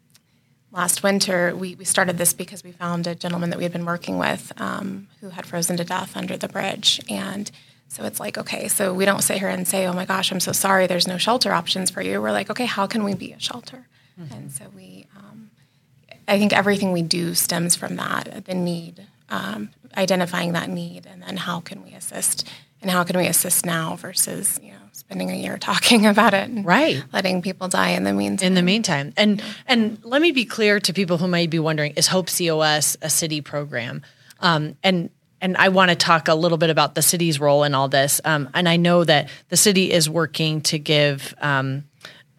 last 0.71 1.03
winter, 1.03 1.55
we, 1.55 1.75
we 1.75 1.85
started 1.85 2.17
this 2.17 2.33
because 2.33 2.63
we 2.63 2.71
found 2.71 3.05
a 3.05 3.13
gentleman 3.13 3.51
that 3.51 3.57
we 3.57 3.65
had 3.65 3.71
been 3.71 3.85
working 3.85 4.17
with 4.17 4.51
um, 4.57 5.09
who 5.19 5.29
had 5.29 5.45
frozen 5.45 5.77
to 5.77 5.83
death 5.83 6.17
under 6.17 6.37
the 6.37 6.47
bridge. 6.47 7.01
And 7.07 7.51
so 7.91 8.05
it's 8.05 8.21
like, 8.21 8.37
okay, 8.37 8.69
so 8.69 8.93
we 8.93 9.03
don't 9.03 9.21
sit 9.21 9.37
here 9.37 9.49
and 9.49 9.67
say, 9.67 9.85
oh 9.85 9.91
my 9.91 10.05
gosh, 10.05 10.31
I'm 10.31 10.39
so 10.39 10.53
sorry, 10.53 10.87
there's 10.87 11.09
no 11.09 11.17
shelter 11.17 11.51
options 11.51 11.89
for 11.89 12.01
you. 12.01 12.21
We're 12.21 12.31
like, 12.31 12.49
okay, 12.49 12.65
how 12.65 12.87
can 12.87 13.03
we 13.03 13.13
be 13.15 13.33
a 13.33 13.39
shelter? 13.39 13.87
And 14.31 14.49
so 14.49 14.65
we, 14.73 15.07
um, 15.17 15.51
I 16.25 16.37
think 16.39 16.53
everything 16.53 16.93
we 16.93 17.01
do 17.01 17.33
stems 17.35 17.75
from 17.75 17.97
that 17.97 18.45
the 18.45 18.53
need, 18.53 19.05
um, 19.29 19.71
identifying 19.97 20.53
that 20.53 20.69
need, 20.69 21.05
and 21.05 21.21
then 21.21 21.35
how 21.35 21.59
can 21.59 21.83
we 21.83 21.91
assist? 21.91 22.47
And 22.81 22.89
how 22.89 23.03
can 23.03 23.17
we 23.17 23.27
assist 23.27 23.65
now 23.65 23.95
versus, 23.97 24.57
you 24.63 24.71
know, 24.71 24.77
spending 24.93 25.29
a 25.29 25.35
year 25.35 25.57
talking 25.69 26.05
about 26.05 26.33
it 26.33 26.49
and 26.49 26.63
Right. 26.65 27.03
letting 27.11 27.41
people 27.41 27.67
die 27.67 27.89
in 27.89 28.03
the 28.05 28.13
meantime? 28.13 28.47
in 28.47 28.53
the 28.53 28.61
meantime. 28.61 29.11
And 29.17 29.43
and 29.67 29.97
let 30.03 30.21
me 30.21 30.31
be 30.31 30.45
clear 30.45 30.79
to 30.79 30.93
people 30.93 31.17
who 31.17 31.27
might 31.27 31.49
be 31.49 31.59
wondering: 31.59 31.93
Is 31.97 32.07
Hope 32.07 32.29
COS 32.29 32.95
a 33.01 33.09
city 33.09 33.41
program? 33.41 34.01
Um, 34.39 34.77
and 34.83 35.09
and 35.41 35.57
I 35.57 35.69
want 35.69 35.89
to 35.89 35.95
talk 35.95 36.27
a 36.27 36.35
little 36.35 36.57
bit 36.57 36.69
about 36.69 36.95
the 36.95 37.01
city's 37.01 37.39
role 37.39 37.63
in 37.63 37.73
all 37.73 37.89
this. 37.89 38.21
Um, 38.23 38.49
and 38.53 38.69
I 38.69 38.77
know 38.77 39.03
that 39.03 39.29
the 39.49 39.57
city 39.57 39.91
is 39.91 40.09
working 40.09 40.61
to 40.61 40.77
give 40.77 41.33
um, 41.41 41.85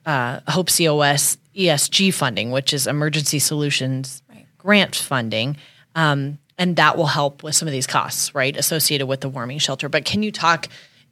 uh, 0.06 0.40
Hope 0.48 0.68
COS 0.68 1.36
ESG 1.54 2.14
funding, 2.14 2.50
which 2.52 2.72
is 2.72 2.86
Emergency 2.86 3.38
Solutions 3.38 4.22
Right. 4.28 4.46
grant 4.56 4.94
funding. 4.94 5.56
Um, 5.94 6.38
and 6.58 6.76
that 6.76 6.96
will 6.96 7.06
help 7.06 7.42
with 7.42 7.54
some 7.54 7.66
of 7.66 7.72
these 7.72 7.86
costs, 7.86 8.34
right, 8.34 8.56
associated 8.56 9.06
with 9.06 9.20
the 9.20 9.28
warming 9.28 9.58
shelter. 9.58 9.88
But 9.88 10.04
can 10.04 10.22
you 10.22 10.30
talk 10.30 10.68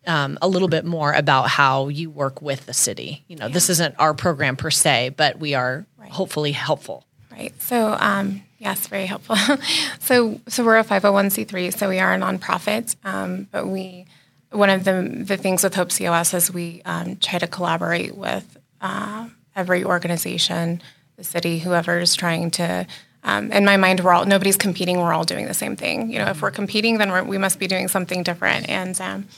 um, 0.06 0.38
a 0.40 0.48
little 0.48 0.68
bit 0.68 0.84
more 0.84 1.12
about 1.12 1.48
how 1.48 1.88
you 1.88 2.08
work 2.08 2.40
with 2.40 2.66
the 2.66 2.74
city? 2.74 3.24
You 3.26 3.36
know, 3.36 3.46
yeah. 3.46 3.52
this 3.52 3.68
isn't 3.68 3.96
our 3.98 4.14
program 4.14 4.56
per 4.56 4.70
se, 4.70 5.14
but 5.16 5.40
we 5.40 5.54
are 5.54 5.86
right. 5.98 6.10
hopefully 6.10 6.52
helpful. 6.52 7.04
Right. 7.32 7.52
So, 7.62 7.96
um, 7.98 8.42
yes, 8.60 8.86
very 8.86 9.06
helpful. 9.06 9.36
so, 9.98 10.40
so 10.46 10.64
we're 10.64 10.78
a 10.78 10.84
501c3, 10.84 11.76
so 11.76 11.88
we 11.88 11.98
are 11.98 12.14
a 12.14 12.18
nonprofit, 12.18 12.94
um, 13.04 13.48
but 13.50 13.66
we 13.66 14.06
one 14.52 14.70
of 14.70 14.82
the 14.82 15.22
the 15.24 15.36
things 15.36 15.62
with 15.62 15.74
Hope 15.76 15.90
COS 15.96 16.34
is 16.34 16.52
we 16.52 16.82
um, 16.84 17.16
try 17.16 17.38
to 17.38 17.46
collaborate 17.46 18.16
with 18.16 18.58
uh, 18.80 19.28
every 19.54 19.84
organization, 19.84 20.82
the 21.16 21.22
city, 21.22 21.60
whoever 21.60 22.00
is 22.00 22.16
trying 22.16 22.50
to 22.52 22.86
um, 23.22 23.52
in 23.52 23.64
my 23.64 23.76
mind, 23.76 24.00
we're 24.00 24.12
all 24.12 24.24
nobody's 24.24 24.56
competing. 24.56 24.98
We're 24.98 25.12
all 25.12 25.24
doing 25.24 25.46
the 25.46 25.54
same 25.54 25.76
thing. 25.76 26.10
You 26.10 26.18
know, 26.18 26.26
if 26.26 26.40
we're 26.40 26.50
competing, 26.50 26.98
then 26.98 27.28
we 27.28 27.38
must 27.38 27.58
be 27.58 27.66
doing 27.66 27.88
something 27.88 28.22
different. 28.22 28.68
And 28.68 28.98
um, 29.00 29.28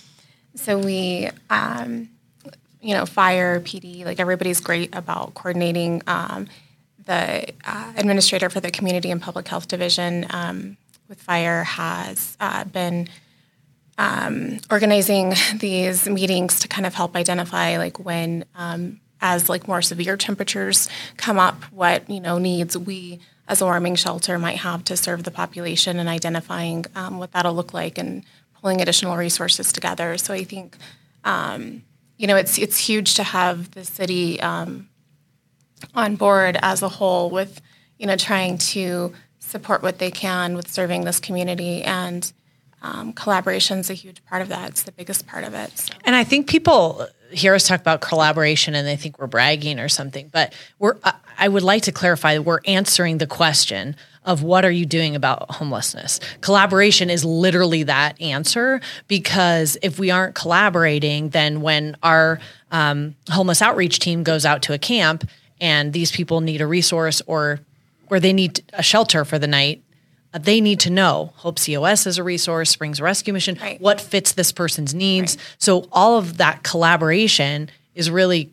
so 0.54 0.78
we, 0.78 1.30
um, 1.50 2.08
you 2.80 2.94
know, 2.94 3.06
fire, 3.06 3.60
PD, 3.60 4.04
like 4.04 4.20
everybody's 4.20 4.60
great 4.60 4.94
about 4.94 5.34
coordinating. 5.34 6.02
Um, 6.06 6.46
the 7.04 7.52
uh, 7.64 7.92
administrator 7.97 8.50
for 8.50 8.61
the 8.61 8.71
community 8.71 9.11
and 9.11 9.21
public 9.21 9.49
health 9.49 9.68
division 9.68 10.26
um, 10.30 10.76
with 11.09 11.21
fire 11.21 11.64
has 11.64 12.37
uh, 12.40 12.64
been 12.64 13.09
um, 13.99 14.59
organizing 14.71 15.35
these 15.56 16.09
meetings 16.09 16.61
to 16.61 16.68
kind 16.68 16.87
of 16.87 16.94
help 16.94 17.16
identify 17.16 17.76
like 17.78 17.99
when 17.99 18.44
as 19.23 19.49
like 19.49 19.68
more 19.68 19.80
severe 19.80 20.16
temperatures 20.16 20.88
come 21.16 21.38
up, 21.38 21.62
what 21.73 22.09
you 22.11 22.21
know 22.21 22.38
needs 22.38 22.76
we 22.76 23.21
as 23.49 23.61
a 23.61 23.64
warming 23.64 23.94
shelter 23.94 24.38
might 24.38 24.59
have 24.59 24.85
to 24.85 24.97
serve 24.97 25.25
the 25.25 25.30
population 25.30 25.99
and 25.99 26.09
identifying 26.09 26.85
um, 26.94 27.18
what 27.18 27.32
that'll 27.32 27.54
look 27.54 27.73
like 27.73 27.99
and 27.99 28.25
pulling 28.61 28.80
additional 28.80 29.16
resources 29.16 29.73
together. 29.73 30.16
So 30.18 30.35
I 30.35 30.44
think, 30.44 30.76
um, 31.25 31.82
you 32.18 32.26
know, 32.26 32.37
it's 32.37 32.59
it's 32.59 32.78
huge 32.78 33.14
to 33.14 33.23
have 33.23 33.71
the 33.73 33.85
city 33.85 34.40
um, 34.40 34.88
on 35.94 36.16
board 36.16 36.58
as 36.62 36.82
a 36.82 36.88
whole 36.88 37.30
with, 37.30 37.60
you 37.98 38.06
know, 38.06 38.16
trying 38.16 38.58
to 38.58 39.12
support 39.38 39.82
what 39.82 39.98
they 39.98 40.10
can 40.10 40.54
with 40.54 40.68
serving 40.70 41.04
this 41.04 41.20
community 41.20 41.82
and 41.82 42.32
um, 42.82 43.12
collaboration 43.12 43.78
is 43.78 43.90
a 43.90 43.94
huge 43.94 44.24
part 44.24 44.42
of 44.42 44.48
that. 44.48 44.70
It's 44.70 44.82
the 44.82 44.92
biggest 44.92 45.26
part 45.26 45.44
of 45.44 45.54
it. 45.54 45.78
So. 45.78 45.94
And 46.04 46.16
I 46.16 46.24
think 46.24 46.48
people 46.48 47.06
hear 47.30 47.54
us 47.54 47.66
talk 47.66 47.80
about 47.80 48.00
collaboration 48.00 48.74
and 48.74 48.86
they 48.86 48.96
think 48.96 49.18
we're 49.18 49.28
bragging 49.28 49.78
or 49.78 49.88
something, 49.88 50.28
but 50.32 50.52
we're. 50.78 50.96
I 51.38 51.48
would 51.48 51.62
like 51.62 51.82
to 51.84 51.92
clarify 51.92 52.38
we're 52.38 52.60
answering 52.66 53.18
the 53.18 53.26
question 53.26 53.96
of 54.24 54.42
what 54.42 54.64
are 54.64 54.70
you 54.70 54.84
doing 54.84 55.16
about 55.16 55.50
homelessness. 55.50 56.20
Collaboration 56.40 57.10
is 57.10 57.24
literally 57.24 57.84
that 57.84 58.20
answer 58.20 58.80
because 59.08 59.76
if 59.82 59.98
we 59.98 60.10
aren't 60.10 60.34
collaborating, 60.34 61.30
then 61.30 61.60
when 61.62 61.96
our 62.02 62.38
um, 62.70 63.16
homeless 63.30 63.62
outreach 63.62 63.98
team 63.98 64.22
goes 64.22 64.44
out 64.44 64.62
to 64.62 64.72
a 64.72 64.78
camp 64.78 65.28
and 65.62 65.95
these 65.95 66.11
people 66.11 66.42
need 66.42 66.61
a 66.61 66.66
resource 66.66 67.23
or 67.26 67.61
or 68.11 68.21
they 68.21 68.35
need 68.35 68.62
a 68.75 68.83
shelter 68.83 69.25
for 69.25 69.38
the 69.38 69.47
night 69.47 69.83
uh, 70.35 70.38
they 70.38 70.61
need 70.61 70.81
to 70.81 70.90
know 70.90 71.33
Hope 71.37 71.59
COS 71.59 72.07
is 72.07 72.19
a 72.19 72.25
resource, 72.25 72.71
Springs 72.71 73.00
Rescue 73.00 73.33
Mission, 73.33 73.59
right. 73.61 73.81
what 73.81 74.00
fits 74.00 74.33
this 74.33 74.52
person's 74.52 74.95
needs. 74.95 75.37
Right. 75.37 75.57
So 75.59 75.88
all 75.92 76.19
of 76.19 76.38
that 76.38 76.62
collaboration 76.62 77.71
is 77.95 78.11
really 78.11 78.52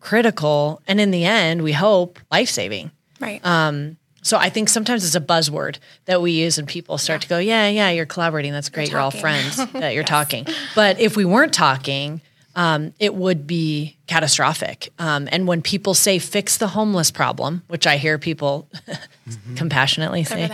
critical, 0.00 0.82
and 0.86 1.00
in 1.00 1.10
the 1.10 1.24
end, 1.24 1.62
we 1.62 1.72
hope 1.72 2.18
life 2.30 2.48
saving. 2.48 2.90
Right. 3.20 3.44
Um, 3.44 3.96
so 4.22 4.38
I 4.38 4.48
think 4.48 4.68
sometimes 4.68 5.04
it's 5.04 5.14
a 5.14 5.20
buzzword 5.20 5.78
that 6.06 6.20
we 6.20 6.32
use, 6.32 6.58
and 6.58 6.66
people 6.66 6.98
start 6.98 7.18
yeah. 7.18 7.20
to 7.20 7.28
go, 7.28 7.38
"Yeah, 7.38 7.68
yeah, 7.68 7.90
you're 7.90 8.06
collaborating. 8.06 8.52
That's 8.52 8.68
great. 8.68 8.88
You're, 8.88 8.98
you're 8.98 9.02
all 9.02 9.10
friends. 9.10 9.56
that 9.72 9.94
you're 9.94 10.02
yes. 10.02 10.08
talking." 10.08 10.46
But 10.74 10.98
if 10.98 11.16
we 11.16 11.24
weren't 11.24 11.52
talking, 11.54 12.22
um, 12.56 12.94
it 12.98 13.14
would 13.14 13.46
be 13.46 13.96
catastrophic. 14.06 14.92
Um, 14.98 15.28
and 15.32 15.46
when 15.46 15.62
people 15.62 15.94
say 15.94 16.18
fix 16.18 16.58
the 16.58 16.68
homeless 16.68 17.10
problem, 17.10 17.62
which 17.66 17.86
I 17.86 17.96
hear 17.96 18.18
people 18.18 18.68
mm-hmm. 18.88 19.54
compassionately 19.54 20.24
say, 20.24 20.48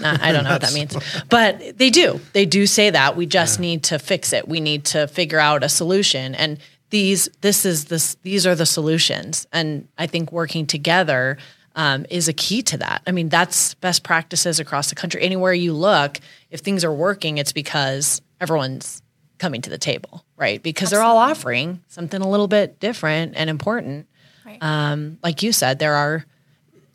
not, 0.00 0.20
I 0.20 0.32
don't 0.32 0.44
know 0.44 0.50
what 0.50 0.60
that 0.60 0.74
means, 0.74 0.96
but 1.28 1.78
they 1.78 1.90
do. 1.90 2.20
They 2.32 2.46
do 2.46 2.66
say 2.66 2.90
that. 2.90 3.16
We 3.16 3.26
just 3.26 3.58
yeah. 3.58 3.62
need 3.62 3.84
to 3.84 3.98
fix 3.98 4.32
it. 4.32 4.48
We 4.48 4.60
need 4.60 4.84
to 4.86 5.06
figure 5.08 5.38
out 5.38 5.64
a 5.64 5.68
solution. 5.68 6.34
And 6.34 6.58
these, 6.90 7.28
this 7.40 7.64
is 7.64 7.86
this, 7.86 8.16
these 8.22 8.46
are 8.46 8.54
the 8.54 8.66
solutions. 8.66 9.46
And 9.52 9.88
I 9.96 10.06
think 10.06 10.32
working 10.32 10.66
together 10.66 11.38
um, 11.74 12.06
is 12.10 12.28
a 12.28 12.32
key 12.32 12.62
to 12.62 12.78
that. 12.78 13.02
I 13.06 13.12
mean, 13.12 13.28
that's 13.28 13.74
best 13.74 14.02
practices 14.02 14.58
across 14.60 14.88
the 14.88 14.94
country. 14.94 15.22
Anywhere 15.22 15.52
you 15.52 15.72
look, 15.72 16.18
if 16.50 16.60
things 16.60 16.84
are 16.84 16.92
working, 16.92 17.38
it's 17.38 17.52
because 17.52 18.22
everyone's 18.40 19.02
coming 19.38 19.60
to 19.62 19.70
the 19.70 19.78
table, 19.78 20.24
right? 20.36 20.62
Because 20.62 20.88
Absolutely. 20.88 20.96
they're 20.96 21.06
all 21.06 21.30
offering 21.30 21.82
something 21.88 22.20
a 22.20 22.28
little 22.28 22.48
bit 22.48 22.80
different 22.80 23.34
and 23.36 23.50
important. 23.50 24.06
Right. 24.44 24.58
Um, 24.60 25.18
like 25.22 25.42
you 25.42 25.52
said, 25.52 25.78
there 25.78 25.94
are 25.94 26.24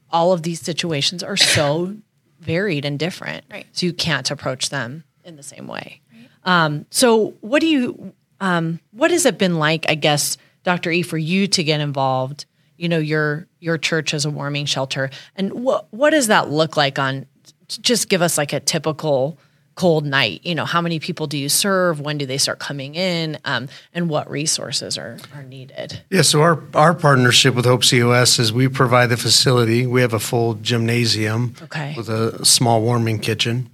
all 0.09 0.33
of 0.33 0.43
these 0.43 0.61
situations 0.61 1.23
are 1.23 1.37
so 1.37 1.95
varied 2.39 2.85
and 2.85 2.97
different, 2.97 3.45
right. 3.51 3.65
so 3.71 3.85
you 3.85 3.93
can't 3.93 4.29
approach 4.31 4.69
them 4.69 5.03
in 5.23 5.35
the 5.35 5.43
same 5.43 5.67
way. 5.67 6.01
Right. 6.13 6.29
Um, 6.43 6.85
so, 6.89 7.35
what 7.41 7.61
do 7.61 7.67
you? 7.67 8.13
Um, 8.39 8.79
what 8.91 9.11
has 9.11 9.25
it 9.25 9.37
been 9.37 9.59
like? 9.59 9.85
I 9.87 9.95
guess, 9.95 10.37
Dr. 10.63 10.91
E, 10.91 11.01
for 11.03 11.17
you 11.17 11.47
to 11.47 11.63
get 11.63 11.81
involved. 11.81 12.45
You 12.77 12.89
know, 12.89 12.97
your 12.97 13.47
your 13.59 13.77
church 13.77 14.13
as 14.13 14.25
a 14.25 14.31
warming 14.31 14.65
shelter, 14.65 15.11
and 15.35 15.53
what 15.53 15.87
what 15.93 16.09
does 16.09 16.27
that 16.27 16.49
look 16.49 16.75
like? 16.75 16.97
On 16.97 17.27
just 17.67 18.09
give 18.09 18.21
us 18.21 18.37
like 18.37 18.53
a 18.53 18.59
typical 18.59 19.37
cold 19.75 20.05
night. 20.05 20.41
You 20.43 20.55
know 20.55 20.65
how 20.65 20.81
many 20.81 20.99
people 20.99 21.27
do 21.27 21.37
you 21.37 21.49
serve? 21.49 21.99
When 21.99 22.17
do 22.17 22.25
they 22.25 22.37
start 22.37 22.59
coming 22.59 22.95
in? 22.95 23.37
Um, 23.45 23.69
and 23.93 24.09
what 24.09 24.29
resources 24.29 24.97
are, 24.97 25.17
are 25.35 25.43
needed? 25.43 26.01
Yeah 26.09 26.21
so 26.31 26.41
our, 26.41 26.63
our 26.73 26.93
partnership 26.93 27.55
with 27.55 27.65
hope 27.65 27.83
cos 27.83 28.39
is 28.39 28.53
we 28.53 28.69
provide 28.69 29.07
the 29.07 29.17
facility. 29.17 29.85
We 29.85 30.01
have 30.01 30.13
a 30.13 30.19
full 30.19 30.55
gymnasium 30.55 31.55
okay. 31.63 31.93
with 31.97 32.09
a 32.09 32.43
small 32.45 32.81
warming 32.81 33.19
kitchen. 33.19 33.69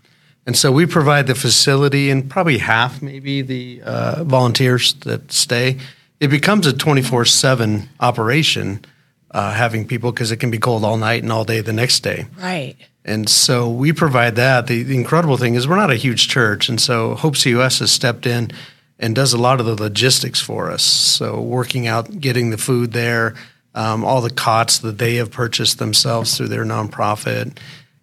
And 0.47 0.57
so 0.57 0.71
we 0.71 0.85
provide 0.85 1.27
the 1.27 1.35
facility 1.35 2.09
and 2.09 2.29
probably 2.29 2.57
half 2.57 3.01
maybe 3.01 3.43
the 3.43 3.81
uh, 3.83 4.23
volunteers 4.23 4.93
that 5.01 5.31
stay. 5.31 5.77
It 6.19 6.29
becomes 6.29 6.65
a 6.65 6.71
24-7 6.71 7.87
operation 7.99 8.83
uh, 9.31 9.51
having 9.53 9.87
people 9.87 10.11
because 10.11 10.31
it 10.31 10.37
can 10.37 10.51
be 10.51 10.57
cold 10.57 10.83
all 10.83 10.97
night 10.97 11.23
and 11.23 11.31
all 11.31 11.43
day 11.43 11.61
the 11.61 11.73
next 11.73 12.01
day 12.01 12.25
right 12.39 12.75
and 13.07 13.29
so 13.29 13.69
we 13.69 13.93
provide 13.93 14.35
that. 14.35 14.67
The, 14.67 14.83
the, 14.83 14.95
incredible 14.95 15.37
thing 15.37 15.55
is 15.55 15.65
we're 15.65 15.77
not 15.77 15.91
a 15.91 15.95
huge 15.95 16.27
church, 16.27 16.67
and 16.67 16.79
so 16.79 17.15
Hope 17.15 17.35
COS 17.41 17.79
has 17.79 17.89
stepped 17.89 18.27
in 18.27 18.51
and 18.99 19.15
does 19.15 19.31
a 19.31 19.37
lot 19.37 19.61
of 19.61 19.65
the 19.65 19.81
logistics 19.81 20.41
for 20.41 20.69
us. 20.69 20.83
So 20.83 21.39
working 21.39 21.87
out, 21.87 22.19
getting 22.19 22.49
the 22.49 22.57
food 22.57 22.91
there, 22.91 23.35
um, 23.73 24.03
all 24.03 24.19
the 24.19 24.29
cots 24.29 24.79
that 24.79 24.97
they 24.97 25.15
have 25.15 25.31
purchased 25.31 25.79
themselves 25.79 26.35
through 26.35 26.49
their 26.49 26.65
nonprofit, 26.65 27.57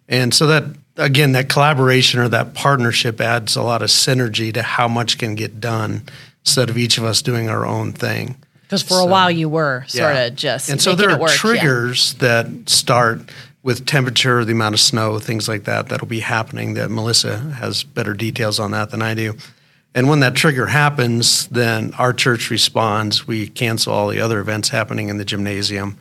and 0.09 0.33
so 0.33 0.47
that 0.47 0.63
again 0.97 1.33
that 1.33 1.49
collaboration 1.49 2.19
or 2.19 2.29
that 2.29 2.55
partnership 2.55 3.21
adds 3.21 3.55
a 3.55 3.61
lot 3.61 3.83
of 3.83 3.89
synergy 3.89 4.51
to 4.53 4.63
how 4.63 4.87
much 4.87 5.19
can 5.19 5.35
get 5.35 5.59
done 5.59 6.01
instead 6.43 6.69
of 6.69 6.77
each 6.79 6.97
of 6.97 7.03
us 7.03 7.21
doing 7.21 7.47
our 7.47 7.65
own 7.65 7.91
thing. 7.91 8.37
Because 8.65 8.81
for 8.81 8.95
so, 8.95 9.05
a 9.05 9.07
while 9.07 9.29
you 9.29 9.47
were 9.47 9.85
sort 9.87 10.15
of 10.15 10.35
just 10.35 10.69
and 10.69 10.81
so 10.81 10.95
there 10.95 11.11
are 11.11 11.27
triggers 11.27 12.13
yeah. 12.13 12.41
that 12.43 12.69
start 12.69 13.21
with 13.61 13.85
temperature, 13.85 14.45
the 14.45 14.51
amount 14.51 14.75
of 14.75 14.79
snow, 14.79 15.17
things 15.17 15.47
like 15.47 15.63
that, 15.63 15.89
that'll 15.89 16.07
be 16.07 16.19
happening. 16.19 16.75
That 16.75 16.91
Melissa 16.91 17.37
has 17.37 17.83
better 17.83 18.13
details 18.13 18.59
on 18.59 18.71
that 18.71 18.91
than 18.91 19.01
I 19.01 19.13
do. 19.15 19.35
And 19.95 20.09
when 20.09 20.19
that 20.19 20.35
trigger 20.35 20.67
happens, 20.67 21.47
then 21.47 21.93
our 21.97 22.13
church 22.13 22.51
responds. 22.51 23.25
We 23.25 23.47
cancel 23.47 23.93
all 23.93 24.09
the 24.09 24.19
other 24.19 24.39
events 24.39 24.69
happening 24.69 25.09
in 25.09 25.17
the 25.17 25.25
gymnasium 25.25 25.97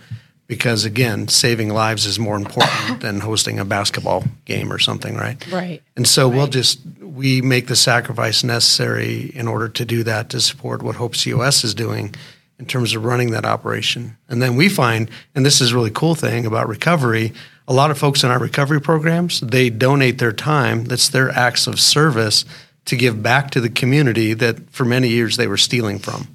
because, 0.46 0.84
again, 0.84 1.28
saving 1.28 1.70
lives 1.70 2.04
is 2.04 2.18
more 2.18 2.36
important 2.36 3.00
than 3.00 3.20
hosting 3.20 3.58
a 3.58 3.64
basketball 3.64 4.24
game 4.44 4.72
or 4.72 4.78
something, 4.78 5.16
right? 5.16 5.50
Right. 5.50 5.82
And 5.96 6.06
so 6.06 6.28
right. 6.28 6.36
we'll 6.36 6.46
just 6.48 6.80
we 7.00 7.40
make 7.40 7.68
the 7.68 7.76
sacrifice 7.76 8.42
necessary 8.44 9.30
in 9.34 9.46
order 9.46 9.68
to 9.68 9.84
do 9.84 10.02
that 10.02 10.28
to 10.30 10.40
support 10.40 10.82
what 10.82 10.96
Hope 10.96 11.14
COS 11.16 11.64
is 11.64 11.72
doing 11.72 12.14
in 12.64 12.68
terms 12.68 12.94
of 12.94 13.04
running 13.04 13.30
that 13.32 13.44
operation. 13.44 14.16
And 14.26 14.40
then 14.40 14.56
we 14.56 14.70
find, 14.70 15.10
and 15.34 15.44
this 15.44 15.60
is 15.60 15.72
a 15.72 15.74
really 15.74 15.90
cool 15.90 16.14
thing 16.14 16.46
about 16.46 16.66
recovery, 16.66 17.34
a 17.68 17.74
lot 17.74 17.90
of 17.90 17.98
folks 17.98 18.24
in 18.24 18.30
our 18.30 18.38
recovery 18.38 18.80
programs, 18.80 19.40
they 19.40 19.68
donate 19.68 20.16
their 20.16 20.32
time, 20.32 20.86
that's 20.86 21.10
their 21.10 21.30
acts 21.32 21.66
of 21.66 21.78
service 21.78 22.46
to 22.86 22.96
give 22.96 23.22
back 23.22 23.50
to 23.50 23.60
the 23.60 23.68
community 23.68 24.32
that 24.32 24.70
for 24.70 24.86
many 24.86 25.08
years 25.08 25.36
they 25.36 25.46
were 25.46 25.58
stealing 25.58 25.98
from. 25.98 26.26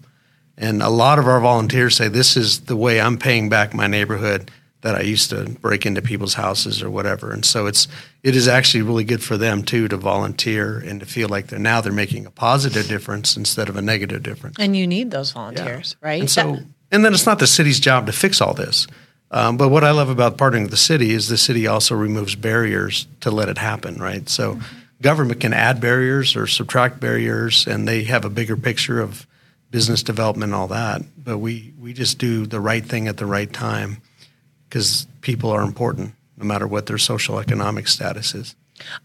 And 0.56 0.84
a 0.84 0.90
lot 0.90 1.18
of 1.18 1.26
our 1.26 1.40
volunteers 1.40 1.96
say 1.96 2.10
this 2.10 2.38
is 2.38 2.62
the 2.62 2.78
way 2.78 3.02
I'm 3.02 3.18
paying 3.18 3.50
back 3.50 3.74
my 3.74 3.88
neighborhood 3.88 4.52
that 4.82 4.96
I 4.96 5.02
used 5.02 5.30
to 5.32 5.44
break 5.62 5.86
into 5.86 6.02
people's 6.02 6.36
houses 6.36 6.82
or 6.82 6.90
whatever. 6.90 7.32
And 7.32 7.44
so 7.44 7.68
it's 7.68 7.88
it 8.24 8.36
is 8.36 8.48
actually 8.48 8.82
really 8.82 9.04
good 9.04 9.22
for 9.22 9.38
them 9.38 9.64
too 9.64 9.88
to 9.90 9.98
volunteer 9.98 10.80
and 10.80 11.00
to 11.02 11.06
feel 11.06 11.28
like 11.30 11.48
they're 11.48 11.60
now 11.60 11.82
they're 11.82 11.92
making 11.92 12.26
a 12.26 12.32
positive 12.32 12.88
difference 12.88 13.36
instead 13.36 13.70
of 13.70 13.76
a 13.76 13.82
negative 13.82 14.24
difference. 14.24 14.56
And 14.60 14.76
you 14.76 14.88
need 14.88 15.12
those 15.12 15.32
volunteers, 15.32 15.96
yeah. 16.02 16.08
right? 16.08 16.22
And 16.22 16.30
so 16.30 16.58
and 16.92 17.06
then 17.06 17.14
it's 17.14 17.26
not 17.26 17.40
the 17.40 17.48
city's 17.48 17.80
job 17.80 18.06
to 18.06 18.12
fix 18.12 18.42
all 18.42 18.54
this 18.54 18.88
Um, 19.32 19.58
but 19.58 19.70
what 19.70 19.84
I 19.84 19.92
love 19.92 20.10
about 20.10 20.38
partnering 20.38 20.64
with 20.64 20.72
the 20.72 20.78
city 20.78 21.12
is 21.12 21.28
the 21.28 21.38
city 21.38 21.68
also 21.68 21.96
removes 21.96 22.36
barriers 22.36 23.06
to 23.22 23.32
let 23.32 23.50
it 23.50 23.58
happen, 23.58 23.96
right? 23.96 24.28
So 24.30 24.56
mm-hmm. 24.56 24.64
government 25.02 25.40
can 25.40 25.54
add 25.54 25.80
barriers 25.82 26.36
or 26.36 26.48
subtract 26.48 27.00
barriers, 27.00 27.68
and 27.68 27.88
they 27.88 28.04
have 28.06 28.26
a 28.26 28.30
bigger 28.30 28.58
picture 28.58 29.02
of 29.02 29.28
business 29.72 30.02
development 30.02 30.52
and 30.52 30.56
all 30.56 30.68
that. 30.70 31.02
But 31.18 31.38
we 31.40 31.74
we 31.78 31.94
just 31.94 32.18
do 32.18 32.46
the 32.46 32.62
right 32.62 32.84
thing 32.84 33.08
at 33.08 33.18
the 33.18 33.26
right 33.26 33.52
time 33.52 34.02
because 34.70 35.08
people 35.22 35.50
are 35.50 35.62
important, 35.62 36.14
no 36.38 36.46
matter 36.46 36.68
what 36.68 36.86
their 36.86 36.98
social 36.98 37.40
economic 37.40 37.88
status 37.88 38.36
is. 38.36 38.56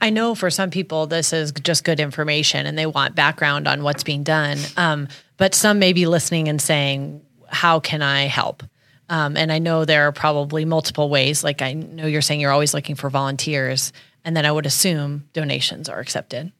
I 0.00 0.10
know 0.10 0.34
for 0.34 0.50
some 0.50 0.70
people 0.70 1.06
this 1.06 1.32
is 1.32 1.52
just 1.52 1.84
good 1.84 2.00
information 2.00 2.66
and 2.66 2.78
they 2.78 2.86
want 2.86 3.14
background 3.14 3.66
on 3.66 3.82
what's 3.82 4.04
being 4.04 4.22
done. 4.22 4.58
Um, 4.76 5.08
but 5.36 5.54
some 5.54 5.78
may 5.78 5.92
be 5.92 6.06
listening 6.06 6.48
and 6.48 6.60
saying, 6.60 7.22
How 7.48 7.80
can 7.80 8.02
I 8.02 8.22
help? 8.22 8.62
Um, 9.08 9.36
and 9.36 9.52
I 9.52 9.58
know 9.58 9.84
there 9.84 10.08
are 10.08 10.12
probably 10.12 10.64
multiple 10.64 11.08
ways. 11.08 11.44
Like 11.44 11.60
I 11.60 11.72
know 11.72 12.06
you're 12.06 12.22
saying 12.22 12.40
you're 12.40 12.52
always 12.52 12.74
looking 12.74 12.94
for 12.94 13.10
volunteers. 13.10 13.92
And 14.24 14.36
then 14.36 14.46
I 14.46 14.52
would 14.52 14.64
assume 14.64 15.28
donations 15.32 15.88
are 15.88 16.00
accepted. 16.00 16.52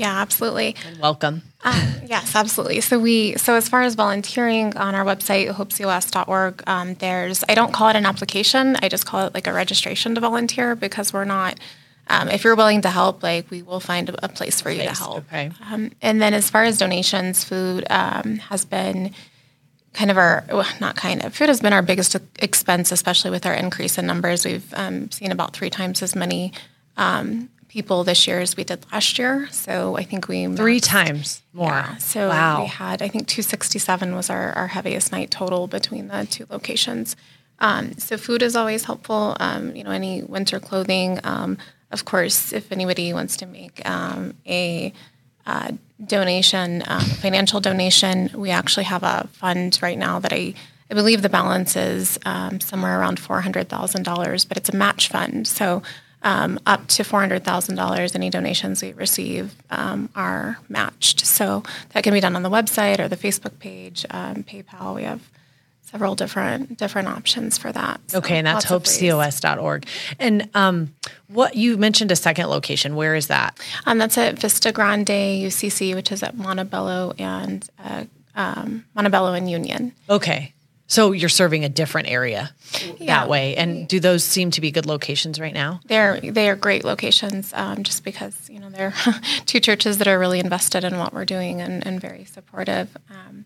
Yeah, 0.00 0.18
absolutely. 0.18 0.76
And 0.86 0.98
welcome. 0.98 1.42
Um, 1.62 1.92
yes, 2.06 2.34
absolutely. 2.34 2.80
So 2.80 2.98
we 2.98 3.36
so 3.36 3.54
as 3.54 3.68
far 3.68 3.82
as 3.82 3.96
volunteering 3.96 4.74
on 4.78 4.94
our 4.94 5.04
website 5.04 5.50
hopecos.org, 5.52 6.62
um, 6.66 6.94
there's 6.94 7.44
I 7.50 7.54
don't 7.54 7.70
call 7.70 7.90
it 7.90 7.96
an 7.96 8.06
application. 8.06 8.76
I 8.80 8.88
just 8.88 9.04
call 9.04 9.26
it 9.26 9.34
like 9.34 9.46
a 9.46 9.52
registration 9.52 10.14
to 10.14 10.22
volunteer 10.22 10.74
because 10.74 11.12
we're 11.12 11.26
not 11.26 11.60
um, 12.08 12.30
if 12.30 12.44
you're 12.44 12.56
willing 12.56 12.80
to 12.80 12.88
help, 12.88 13.22
like 13.22 13.50
we 13.50 13.60
will 13.60 13.78
find 13.78 14.08
a, 14.08 14.28
place 14.30 14.62
for 14.62 14.70
you 14.70 14.84
place, 14.84 14.96
to 14.96 15.04
help. 15.04 15.18
Okay. 15.18 15.52
Um, 15.70 15.92
and 16.00 16.22
then 16.22 16.32
as 16.32 16.48
far 16.48 16.64
as 16.64 16.78
donations, 16.78 17.44
food 17.44 17.84
um, 17.90 18.36
has 18.36 18.64
been 18.64 19.12
kind 19.92 20.10
of 20.10 20.16
our 20.16 20.46
well, 20.48 20.66
not 20.80 20.96
kind 20.96 21.22
of 21.22 21.34
food 21.34 21.50
has 21.50 21.60
been 21.60 21.74
our 21.74 21.82
biggest 21.82 22.16
expense, 22.38 22.90
especially 22.90 23.30
with 23.30 23.44
our 23.44 23.54
increase 23.54 23.98
in 23.98 24.06
numbers. 24.06 24.46
We've 24.46 24.72
um, 24.72 25.10
seen 25.10 25.30
about 25.30 25.52
three 25.52 25.68
times 25.68 26.02
as 26.02 26.16
many 26.16 26.54
um, 26.96 27.50
people 27.70 28.02
this 28.02 28.26
year 28.26 28.40
as 28.40 28.56
we 28.56 28.64
did 28.64 28.84
last 28.92 29.16
year. 29.16 29.48
So 29.52 29.96
I 29.96 30.02
think 30.02 30.26
we 30.26 30.46
three 30.56 30.80
times 30.80 31.40
more. 31.52 31.68
Yeah, 31.68 31.96
so 31.98 32.28
wow. 32.28 32.62
we 32.62 32.66
had 32.66 33.00
I 33.00 33.06
think 33.06 33.28
267 33.28 34.14
was 34.14 34.28
our, 34.28 34.52
our 34.54 34.66
heaviest 34.66 35.12
night 35.12 35.30
total 35.30 35.68
between 35.68 36.08
the 36.08 36.26
two 36.28 36.46
locations. 36.50 37.14
Um, 37.60 37.96
so 37.96 38.16
food 38.16 38.42
is 38.42 38.56
always 38.56 38.84
helpful. 38.84 39.36
Um, 39.38 39.76
you 39.76 39.84
know, 39.84 39.92
any 39.92 40.22
winter 40.22 40.58
clothing. 40.58 41.20
Um, 41.22 41.58
of 41.92 42.04
course, 42.04 42.52
if 42.52 42.72
anybody 42.72 43.12
wants 43.12 43.36
to 43.36 43.46
make 43.46 43.88
um, 43.88 44.34
a 44.46 44.92
uh, 45.46 45.72
donation, 46.04 46.82
um, 46.88 47.02
financial 47.02 47.60
donation, 47.60 48.30
we 48.34 48.50
actually 48.50 48.84
have 48.84 49.04
a 49.04 49.28
fund 49.32 49.78
right 49.80 49.98
now 49.98 50.18
that 50.18 50.32
I, 50.32 50.54
I 50.90 50.94
believe 50.94 51.22
the 51.22 51.28
balance 51.28 51.76
is 51.76 52.18
um, 52.24 52.58
somewhere 52.60 52.98
around 52.98 53.20
$400,000, 53.20 54.48
but 54.48 54.56
it's 54.56 54.68
a 54.68 54.76
match 54.76 55.08
fund. 55.08 55.46
So 55.46 55.82
um, 56.22 56.58
up 56.66 56.86
to 56.88 57.02
$400,000, 57.02 58.14
any 58.14 58.30
donations 58.30 58.82
we 58.82 58.92
receive 58.92 59.54
um, 59.70 60.10
are 60.14 60.58
matched. 60.68 61.24
So 61.24 61.62
that 61.90 62.04
can 62.04 62.12
be 62.12 62.20
done 62.20 62.36
on 62.36 62.42
the 62.42 62.50
website 62.50 62.98
or 62.98 63.08
the 63.08 63.16
Facebook 63.16 63.58
page, 63.58 64.04
um, 64.10 64.44
PayPal. 64.44 64.94
We 64.94 65.04
have 65.04 65.22
several 65.90 66.14
different 66.14 66.78
different 66.78 67.08
options 67.08 67.58
for 67.58 67.72
that. 67.72 68.00
So 68.06 68.18
okay, 68.18 68.38
and 68.38 68.46
that's 68.46 68.64
hopecos.org. 68.64 69.86
And 70.18 70.48
um, 70.54 70.94
what 71.26 71.56
you 71.56 71.76
mentioned 71.76 72.12
a 72.12 72.16
second 72.16 72.46
location. 72.46 72.94
Where 72.94 73.14
is 73.14 73.26
that? 73.26 73.58
Um, 73.86 73.98
that's 73.98 74.16
at 74.16 74.38
Vista 74.38 74.72
Grande 74.72 75.08
UCC, 75.08 75.94
which 75.94 76.12
is 76.12 76.22
at 76.22 76.36
Montebello 76.36 77.14
and 77.18 77.68
uh, 77.82 78.04
um, 78.36 78.84
Montebello 78.94 79.32
and 79.32 79.50
Union. 79.50 79.92
Okay. 80.08 80.52
So 80.90 81.12
you're 81.12 81.28
serving 81.28 81.64
a 81.64 81.68
different 81.68 82.08
area 82.08 82.52
yeah. 82.98 83.20
that 83.20 83.28
way, 83.28 83.54
and 83.54 83.86
do 83.86 84.00
those 84.00 84.24
seem 84.24 84.50
to 84.50 84.60
be 84.60 84.72
good 84.72 84.86
locations 84.86 85.38
right 85.38 85.54
now? 85.54 85.78
They're 85.84 86.20
they 86.20 86.50
are 86.50 86.56
great 86.56 86.84
locations, 86.84 87.52
um, 87.54 87.84
just 87.84 88.02
because 88.02 88.50
you 88.50 88.58
know 88.58 88.70
they're 88.70 88.92
two 89.46 89.60
churches 89.60 89.98
that 89.98 90.08
are 90.08 90.18
really 90.18 90.40
invested 90.40 90.82
in 90.82 90.98
what 90.98 91.14
we're 91.14 91.24
doing 91.24 91.60
and, 91.60 91.86
and 91.86 92.00
very 92.00 92.24
supportive. 92.24 92.96
Um, 93.08 93.44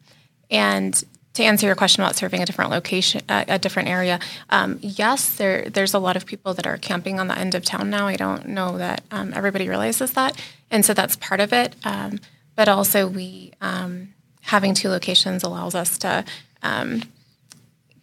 and 0.50 1.04
to 1.34 1.42
answer 1.44 1.66
your 1.66 1.74
question 1.74 2.02
about 2.02 2.16
serving 2.16 2.40
a 2.40 2.46
different 2.46 2.70
location, 2.70 3.20
uh, 3.28 3.44
a 3.46 3.58
different 3.58 3.90
area, 3.90 4.20
um, 4.48 4.78
yes, 4.80 5.36
there 5.36 5.68
there's 5.68 5.92
a 5.92 5.98
lot 5.98 6.16
of 6.16 6.24
people 6.24 6.54
that 6.54 6.66
are 6.66 6.78
camping 6.78 7.20
on 7.20 7.28
the 7.28 7.36
end 7.38 7.54
of 7.54 7.62
town 7.62 7.90
now. 7.90 8.06
I 8.06 8.16
don't 8.16 8.48
know 8.48 8.78
that 8.78 9.04
um, 9.10 9.34
everybody 9.34 9.68
realizes 9.68 10.12
that, 10.12 10.42
and 10.70 10.82
so 10.82 10.94
that's 10.94 11.14
part 11.16 11.40
of 11.40 11.52
it. 11.52 11.76
Um, 11.84 12.20
but 12.56 12.70
also, 12.70 13.06
we 13.06 13.52
um, 13.60 14.14
having 14.40 14.72
two 14.72 14.88
locations 14.88 15.42
allows 15.42 15.74
us 15.74 15.98
to 15.98 16.24
um, 16.62 17.02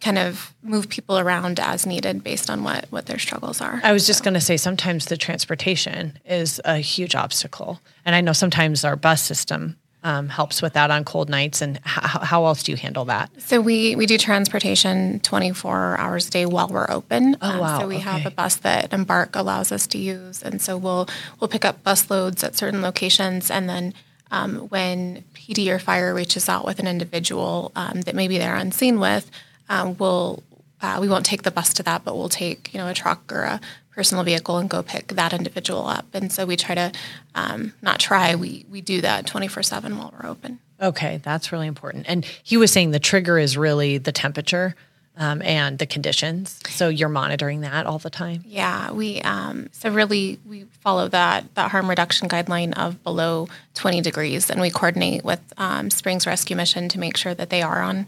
kind 0.02 0.18
of 0.18 0.52
move 0.62 0.88
people 0.88 1.18
around 1.18 1.60
as 1.60 1.86
needed 1.86 2.22
based 2.22 2.50
on 2.50 2.64
what 2.64 2.86
what 2.90 3.06
their 3.06 3.18
struggles 3.18 3.60
are. 3.60 3.80
I 3.82 3.92
was 3.92 4.06
just 4.06 4.24
going 4.24 4.34
to 4.34 4.40
say 4.40 4.56
sometimes 4.56 5.06
the 5.06 5.16
transportation 5.16 6.18
is 6.26 6.60
a 6.64 6.78
huge 6.78 7.14
obstacle, 7.14 7.80
and 8.04 8.14
I 8.14 8.20
know 8.20 8.32
sometimes 8.32 8.84
our 8.84 8.96
bus 8.96 9.22
system 9.22 9.76
um, 10.04 10.28
helps 10.28 10.60
with 10.60 10.72
that 10.72 10.90
on 10.90 11.04
cold 11.04 11.28
nights. 11.28 11.62
And 11.62 11.78
how, 11.84 12.20
how 12.20 12.44
else 12.46 12.62
do 12.62 12.72
you 12.72 12.76
handle 12.76 13.04
that? 13.06 13.30
So 13.40 13.60
we 13.60 13.94
we 13.96 14.06
do 14.06 14.18
transportation 14.18 15.20
24 15.20 15.98
hours 15.98 16.28
a 16.28 16.30
day 16.30 16.46
while 16.46 16.68
we're 16.68 16.90
open. 16.90 17.36
Oh 17.40 17.60
wow! 17.60 17.76
Um, 17.76 17.80
so 17.80 17.88
we 17.88 17.96
okay. 17.96 18.04
have 18.04 18.26
a 18.26 18.30
bus 18.30 18.56
that 18.56 18.92
Embark 18.92 19.36
allows 19.36 19.72
us 19.72 19.86
to 19.88 19.98
use, 19.98 20.42
and 20.42 20.60
so 20.60 20.76
we'll 20.76 21.08
we'll 21.40 21.48
pick 21.48 21.64
up 21.64 21.82
bus 21.82 22.10
loads 22.10 22.42
at 22.42 22.56
certain 22.56 22.82
locations, 22.82 23.50
and 23.50 23.68
then 23.68 23.94
um, 24.30 24.56
when 24.68 25.24
PD 25.34 25.68
or 25.68 25.78
fire 25.78 26.14
reaches 26.14 26.48
out 26.48 26.64
with 26.64 26.78
an 26.78 26.88
individual 26.88 27.70
um, 27.76 28.00
that 28.02 28.14
maybe 28.14 28.38
they're 28.38 28.56
unseen 28.56 28.98
with, 28.98 29.30
um, 29.72 29.96
we'll 29.98 30.42
uh, 30.80 30.98
we 31.00 31.08
won't 31.08 31.24
take 31.24 31.42
the 31.42 31.50
bus 31.50 31.72
to 31.74 31.82
that, 31.84 32.04
but 32.04 32.16
we'll 32.16 32.28
take 32.28 32.72
you 32.72 32.78
know 32.78 32.88
a 32.88 32.94
truck 32.94 33.32
or 33.32 33.42
a 33.42 33.60
personal 33.94 34.24
vehicle 34.24 34.58
and 34.58 34.68
go 34.68 34.82
pick 34.82 35.08
that 35.08 35.32
individual 35.32 35.86
up. 35.86 36.06
And 36.14 36.32
so 36.32 36.46
we 36.46 36.56
try 36.56 36.74
to 36.74 36.92
um, 37.34 37.74
not 37.82 38.00
try, 38.00 38.34
we, 38.34 38.64
we 38.70 38.80
do 38.80 39.02
that 39.02 39.26
24 39.26 39.62
7 39.62 39.96
while 39.98 40.14
we're 40.18 40.28
open. 40.28 40.58
Okay, 40.80 41.20
that's 41.22 41.52
really 41.52 41.66
important. 41.66 42.06
And 42.08 42.24
he 42.24 42.56
was 42.56 42.72
saying 42.72 42.90
the 42.90 42.98
trigger 42.98 43.38
is 43.38 43.56
really 43.56 43.98
the 43.98 44.12
temperature. 44.12 44.74
Um, 45.14 45.42
and 45.42 45.78
the 45.78 45.84
conditions. 45.84 46.58
So 46.70 46.88
you're 46.88 47.10
monitoring 47.10 47.60
that 47.60 47.84
all 47.84 47.98
the 47.98 48.08
time. 48.08 48.44
Yeah, 48.46 48.92
we 48.92 49.20
um, 49.20 49.68
so 49.72 49.90
really 49.90 50.38
we 50.46 50.64
follow 50.80 51.06
that 51.08 51.54
that 51.54 51.70
harm 51.70 51.90
reduction 51.90 52.30
guideline 52.30 52.72
of 52.78 53.02
below 53.02 53.48
20 53.74 54.00
degrees, 54.00 54.48
and 54.48 54.58
we 54.58 54.70
coordinate 54.70 55.22
with 55.22 55.40
um, 55.58 55.90
Springs 55.90 56.26
Rescue 56.26 56.56
Mission 56.56 56.88
to 56.88 56.98
make 56.98 57.18
sure 57.18 57.34
that 57.34 57.50
they 57.50 57.60
are 57.60 57.82
on 57.82 58.06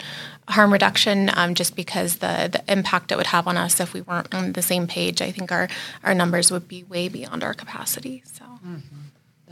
harm 0.49 0.73
reduction. 0.73 1.31
Um, 1.35 1.55
just 1.55 1.77
because 1.77 2.17
the 2.17 2.49
the 2.51 2.65
impact 2.73 3.13
it 3.13 3.17
would 3.17 3.27
have 3.27 3.47
on 3.47 3.59
us 3.59 3.81
if 3.81 3.93
we 3.93 4.01
weren't 4.01 4.35
on 4.35 4.55
the 4.55 4.63
same 4.63 4.87
page, 4.87 5.21
I 5.21 5.31
think 5.31 5.53
our 5.53 5.69
our 6.03 6.15
numbers 6.15 6.51
would 6.51 6.69
be 6.69 6.85
way 6.85 7.11
beyond 7.11 7.45
our 7.45 7.53
capacity. 7.53 8.23
So. 8.33 8.45
Mm-hmm. 8.67 9.05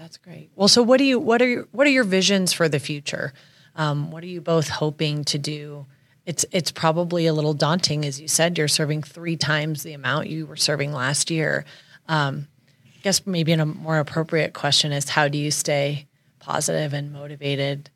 That's 0.02 0.16
great. 0.16 0.50
Well, 0.56 0.66
so 0.66 0.82
what 0.82 0.98
do 0.98 1.04
you 1.04 1.20
what 1.20 1.40
are 1.40 1.46
your, 1.46 1.68
what 1.70 1.86
are 1.86 1.90
your 1.90 2.02
visions 2.02 2.52
for 2.52 2.68
the 2.68 2.80
future? 2.80 3.32
Um, 3.76 4.10
what 4.10 4.24
are 4.24 4.26
you 4.26 4.40
both 4.40 4.68
hoping 4.68 5.22
to 5.26 5.38
do? 5.38 5.86
It's 6.24 6.44
it's 6.52 6.70
probably 6.70 7.26
a 7.26 7.32
little 7.32 7.54
daunting, 7.54 8.04
as 8.04 8.20
you 8.20 8.28
said. 8.28 8.56
You're 8.56 8.68
serving 8.68 9.02
three 9.02 9.36
times 9.36 9.82
the 9.82 9.92
amount 9.92 10.28
you 10.28 10.46
were 10.46 10.56
serving 10.56 10.92
last 10.92 11.30
year. 11.30 11.64
Um, 12.08 12.48
I 12.86 12.98
guess 13.02 13.26
maybe 13.26 13.52
a 13.52 13.66
more 13.66 13.98
appropriate 13.98 14.52
question 14.52 14.92
is 14.92 15.08
how 15.08 15.28
do 15.28 15.38
you 15.38 15.50
stay 15.50 16.06
positive 16.38 16.92
and 16.92 17.12
motivated 17.12 17.90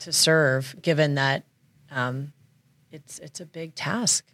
to 0.00 0.12
serve, 0.12 0.76
given 0.82 1.16
that 1.16 1.44
um, 1.90 2.32
it's 2.90 3.18
it's 3.18 3.40
a 3.40 3.46
big 3.46 3.74
task. 3.74 4.24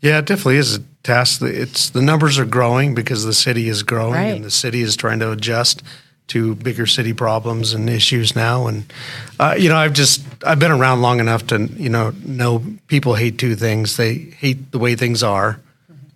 Yeah, 0.00 0.18
it 0.18 0.26
definitely 0.26 0.56
is 0.56 0.76
a 0.76 0.82
task. 1.02 1.42
It's 1.42 1.90
the 1.90 2.02
numbers 2.02 2.38
are 2.38 2.44
growing 2.44 2.94
because 2.94 3.24
the 3.24 3.32
city 3.32 3.68
is 3.68 3.82
growing 3.82 4.14
right. 4.14 4.34
and 4.34 4.44
the 4.44 4.50
city 4.50 4.82
is 4.82 4.96
trying 4.96 5.20
to 5.20 5.30
adjust 5.30 5.82
to 6.28 6.54
bigger 6.54 6.86
city 6.86 7.12
problems 7.12 7.74
and 7.74 7.88
issues 7.88 8.34
now. 8.34 8.66
And 8.66 8.92
uh, 9.38 9.56
you 9.58 9.68
know, 9.68 9.76
I've 9.76 9.92
just 9.92 10.24
I've 10.44 10.58
been 10.58 10.72
around 10.72 11.02
long 11.02 11.20
enough 11.20 11.46
to 11.48 11.66
you 11.66 11.88
know 11.88 12.12
know 12.24 12.64
people 12.86 13.14
hate 13.14 13.38
two 13.38 13.56
things. 13.56 13.96
They 13.96 14.14
hate 14.14 14.72
the 14.72 14.78
way 14.78 14.94
things 14.94 15.22
are, 15.22 15.60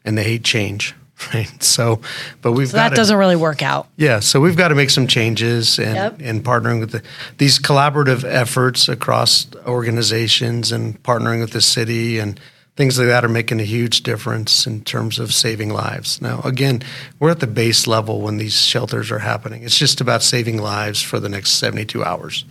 and 0.04 0.16
they 0.16 0.24
hate 0.24 0.44
change. 0.44 0.94
Right. 1.34 1.62
So, 1.64 2.00
but 2.42 2.52
we've 2.52 2.68
so 2.68 2.76
that 2.76 2.90
to, 2.90 2.94
doesn't 2.94 3.16
really 3.16 3.34
work 3.34 3.60
out. 3.60 3.88
Yeah. 3.96 4.20
So 4.20 4.40
we've 4.40 4.56
got 4.56 4.68
to 4.68 4.76
make 4.76 4.88
some 4.88 5.08
changes 5.08 5.80
and 5.80 5.96
yep. 5.96 6.20
and 6.20 6.44
partnering 6.44 6.78
with 6.78 6.92
the, 6.92 7.02
these 7.38 7.58
collaborative 7.58 8.22
efforts 8.22 8.88
across 8.88 9.48
organizations 9.66 10.70
and 10.70 11.02
partnering 11.02 11.40
with 11.40 11.50
the 11.50 11.60
city 11.60 12.20
and 12.20 12.38
things 12.78 12.96
like 12.96 13.08
that 13.08 13.24
are 13.24 13.28
making 13.28 13.58
a 13.58 13.64
huge 13.64 14.04
difference 14.04 14.64
in 14.64 14.80
terms 14.82 15.18
of 15.18 15.34
saving 15.34 15.68
lives. 15.68 16.22
Now, 16.22 16.40
again, 16.44 16.80
we're 17.18 17.32
at 17.32 17.40
the 17.40 17.48
base 17.48 17.88
level 17.88 18.20
when 18.20 18.38
these 18.38 18.62
shelters 18.62 19.10
are 19.10 19.18
happening. 19.18 19.64
It's 19.64 19.76
just 19.76 20.00
about 20.00 20.22
saving 20.22 20.62
lives 20.62 21.02
for 21.02 21.18
the 21.18 21.28
next 21.28 21.54
72 21.54 22.04
hours. 22.04 22.44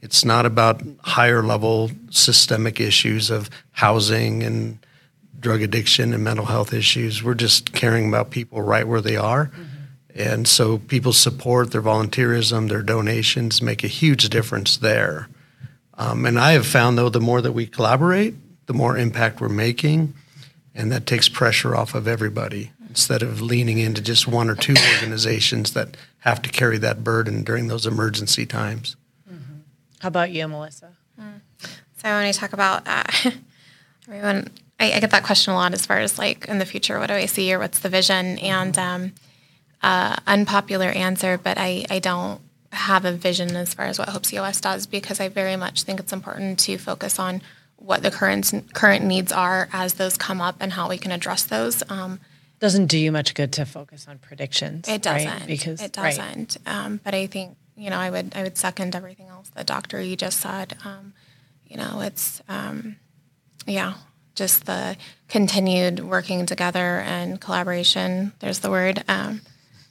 It's 0.00 0.24
not 0.24 0.46
about 0.46 0.80
higher 1.00 1.42
level 1.42 1.90
systemic 2.10 2.78
issues 2.78 3.28
of 3.28 3.50
housing 3.72 4.44
and 4.44 4.78
drug 5.40 5.62
addiction 5.62 6.14
and 6.14 6.22
mental 6.22 6.46
health 6.46 6.72
issues. 6.72 7.24
We're 7.24 7.34
just 7.34 7.72
caring 7.72 8.06
about 8.06 8.30
people 8.30 8.62
right 8.62 8.86
where 8.86 9.00
they 9.00 9.16
are. 9.16 9.46
Mm-hmm. 9.46 9.64
And 10.14 10.46
so 10.46 10.78
people's 10.78 11.18
support, 11.18 11.72
their 11.72 11.82
volunteerism, 11.82 12.68
their 12.68 12.82
donations 12.82 13.60
make 13.60 13.82
a 13.82 13.88
huge 13.88 14.28
difference 14.28 14.76
there. 14.76 15.28
Um, 15.94 16.24
and 16.24 16.38
I 16.38 16.52
have 16.52 16.68
found, 16.68 16.96
though, 16.96 17.08
the 17.08 17.20
more 17.20 17.40
that 17.40 17.50
we 17.50 17.66
collaborate, 17.66 18.36
the 18.72 18.78
more 18.78 18.96
impact 18.96 19.40
we're 19.40 19.50
making. 19.50 20.14
And 20.74 20.90
that 20.90 21.04
takes 21.04 21.28
pressure 21.28 21.76
off 21.76 21.94
of 21.94 22.08
everybody 22.08 22.72
instead 22.88 23.22
of 23.22 23.42
leaning 23.42 23.78
into 23.78 24.00
just 24.00 24.26
one 24.26 24.48
or 24.48 24.54
two 24.54 24.74
organizations 24.94 25.74
that 25.74 25.96
have 26.20 26.40
to 26.42 26.48
carry 26.48 26.78
that 26.78 27.04
burden 27.04 27.44
during 27.44 27.68
those 27.68 27.84
emergency 27.84 28.46
times. 28.46 28.96
How 30.00 30.08
about 30.08 30.30
you, 30.30 30.48
Melissa? 30.48 30.94
So 31.18 32.08
when 32.08 32.24
I 32.24 32.32
talk 32.32 32.52
about 32.52 32.88
uh, 32.88 33.04
everyone, 34.08 34.48
I, 34.80 34.94
I, 34.94 35.00
get 35.00 35.10
that 35.12 35.22
question 35.22 35.52
a 35.52 35.56
lot 35.56 35.72
as 35.72 35.86
far 35.86 35.98
as 35.98 36.18
like 36.18 36.46
in 36.46 36.58
the 36.58 36.66
future, 36.66 36.98
what 36.98 37.06
do 37.06 37.14
I 37.14 37.26
see 37.26 37.52
or 37.54 37.60
what's 37.60 37.78
the 37.78 37.88
vision? 37.88 38.38
And 38.38 38.76
um, 38.76 39.12
uh, 39.82 40.16
unpopular 40.26 40.88
answer, 40.88 41.38
but 41.38 41.58
I, 41.58 41.84
I 41.88 42.00
don't 42.00 42.40
have 42.72 43.04
a 43.04 43.12
vision 43.12 43.54
as 43.54 43.74
far 43.74 43.86
as 43.86 43.98
what 44.00 44.08
Hope 44.08 44.24
COS 44.28 44.60
does 44.60 44.86
because 44.86 45.20
I 45.20 45.28
very 45.28 45.54
much 45.54 45.84
think 45.84 46.00
it's 46.00 46.12
important 46.12 46.58
to 46.60 46.78
focus 46.78 47.20
on 47.20 47.42
what 47.82 48.02
the 48.02 48.10
current 48.10 48.72
current 48.72 49.04
needs 49.04 49.32
are 49.32 49.68
as 49.72 49.94
those 49.94 50.16
come 50.16 50.40
up 50.40 50.56
and 50.60 50.72
how 50.72 50.88
we 50.88 50.98
can 50.98 51.10
address 51.10 51.42
those. 51.42 51.82
Um, 51.90 52.20
doesn't 52.60 52.86
do 52.86 52.96
you 52.96 53.10
much 53.10 53.34
good 53.34 53.52
to 53.54 53.64
focus 53.66 54.06
on 54.08 54.18
predictions. 54.18 54.88
It 54.88 55.02
doesn't 55.02 55.28
right? 55.28 55.46
because 55.46 55.82
it 55.82 55.92
doesn't. 55.92 56.58
Right. 56.64 56.74
Um, 56.74 57.00
but 57.02 57.14
I 57.14 57.26
think 57.26 57.56
you 57.76 57.90
know 57.90 57.98
I 57.98 58.10
would 58.10 58.32
I 58.36 58.44
would 58.44 58.56
second 58.56 58.94
everything 58.94 59.26
else 59.26 59.50
the 59.50 59.64
Doctor 59.64 60.00
you 60.00 60.16
just 60.16 60.40
said. 60.40 60.76
Um, 60.84 61.12
you 61.66 61.76
know, 61.76 62.00
it's 62.00 62.42
um, 62.48 62.96
yeah, 63.66 63.94
just 64.34 64.66
the 64.66 64.96
continued 65.28 66.00
working 66.00 66.46
together 66.46 67.00
and 67.00 67.40
collaboration. 67.40 68.32
There's 68.40 68.60
the 68.60 68.70
word 68.70 69.02
um, 69.08 69.40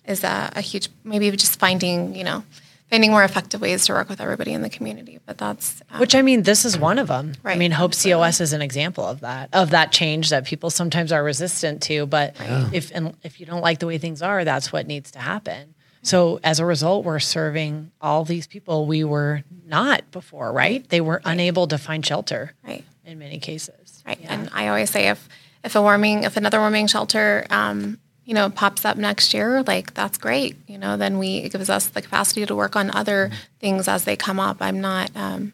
is 0.06 0.24
a, 0.24 0.52
a 0.56 0.62
huge 0.62 0.90
maybe 1.04 1.30
just 1.32 1.60
finding 1.60 2.16
you 2.16 2.24
know 2.24 2.44
finding 2.92 3.10
more 3.10 3.24
effective 3.24 3.62
ways 3.62 3.86
to 3.86 3.94
work 3.94 4.10
with 4.10 4.20
everybody 4.20 4.52
in 4.52 4.62
the 4.62 4.70
community. 4.70 5.20
But 5.26 5.38
that's 5.38 5.82
um, 5.90 6.00
which 6.00 6.14
I 6.14 6.22
mean, 6.22 6.44
this 6.44 6.66
is 6.66 6.78
one 6.78 7.00
of 7.00 7.08
them. 7.08 7.34
Right. 7.42 7.56
I 7.56 7.58
mean, 7.58 7.72
Hope 7.72 7.94
COS 7.96 8.42
is 8.42 8.54
an 8.54 8.62
example 8.62 9.06
of 9.06 9.22
that 9.22 9.50
of 9.54 9.72
that 9.72 9.92
change 9.92 10.30
that 10.30 10.46
people 10.46 10.70
sometimes 10.70 11.12
are 11.12 11.24
resistant 11.24 11.82
to. 11.84 12.06
But 12.06 12.40
right. 12.40 12.70
if 12.74 12.92
and 12.94 13.16
if 13.24 13.40
you 13.40 13.46
don't 13.46 13.62
like 13.62 13.80
the 13.80 13.88
way 13.88 13.98
things 13.98 14.22
are, 14.22 14.44
that's 14.44 14.72
what 14.72 14.86
needs 14.86 15.12
to 15.12 15.20
happen. 15.20 15.74
So 16.04 16.40
as 16.44 16.60
a 16.60 16.66
result, 16.66 17.06
we're 17.06 17.20
serving 17.20 17.92
all 18.02 18.26
these 18.26 18.48
people 18.48 18.88
we 18.88 19.04
were 19.04 19.44
not 19.66 20.10
before, 20.12 20.52
right? 20.52 20.88
They 20.90 21.00
were 21.00 21.22
right. 21.24 21.34
unable 21.34 21.68
to 21.68 21.78
find 21.78 22.06
shelter, 22.06 22.54
right? 22.68 22.84
In 23.06 23.20
many 23.20 23.40
cases, 23.40 24.04
right. 24.06 24.20
Yeah. 24.20 24.34
And 24.34 24.50
I 24.54 24.68
always 24.68 24.90
say 24.90 25.10
if 25.10 25.30
if 25.64 25.76
a 25.76 25.82
warming, 25.82 26.24
if 26.24 26.38
another 26.38 26.60
warming 26.60 26.88
shelter, 26.88 27.46
um, 27.50 28.00
you 28.26 28.34
know, 28.34 28.50
pops 28.50 28.86
up 28.86 28.98
next 28.98 29.34
year, 29.34 29.64
like 29.64 29.94
that's 29.94 30.18
great. 30.18 30.56
You 30.68 30.78
know, 30.78 30.98
then 30.98 31.18
we 31.18 31.38
it 31.38 31.52
gives 31.52 31.70
us 31.70 31.88
the 31.88 32.02
capacity 32.02 32.46
to 32.46 32.56
work 32.56 32.76
on 32.76 32.92
other 32.92 33.28
mm-hmm. 33.28 33.36
things 33.60 33.88
as 33.88 34.06
they 34.06 34.16
come 34.16 34.40
up. 34.40 34.58
I'm 34.60 34.82
not. 34.82 35.12
Um, 35.16 35.54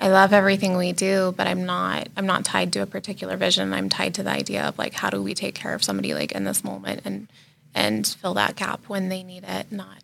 I 0.00 0.08
love 0.08 0.32
everything 0.32 0.76
we 0.76 0.92
do, 0.92 1.34
but 1.36 1.46
I'm 1.46 1.66
not. 1.66 2.08
I'm 2.16 2.26
not 2.26 2.44
tied 2.44 2.72
to 2.74 2.80
a 2.80 2.86
particular 2.86 3.36
vision. 3.36 3.72
I'm 3.72 3.88
tied 3.88 4.14
to 4.14 4.22
the 4.22 4.30
idea 4.30 4.62
of 4.64 4.78
like 4.78 4.94
how 4.94 5.10
do 5.10 5.22
we 5.22 5.34
take 5.34 5.54
care 5.54 5.74
of 5.74 5.82
somebody 5.82 6.14
like 6.14 6.32
in 6.32 6.44
this 6.44 6.62
moment 6.62 7.02
and 7.04 7.28
and 7.74 8.06
fill 8.06 8.34
that 8.34 8.56
gap 8.56 8.88
when 8.88 9.08
they 9.08 9.22
need 9.22 9.44
it, 9.46 9.70
not 9.70 10.02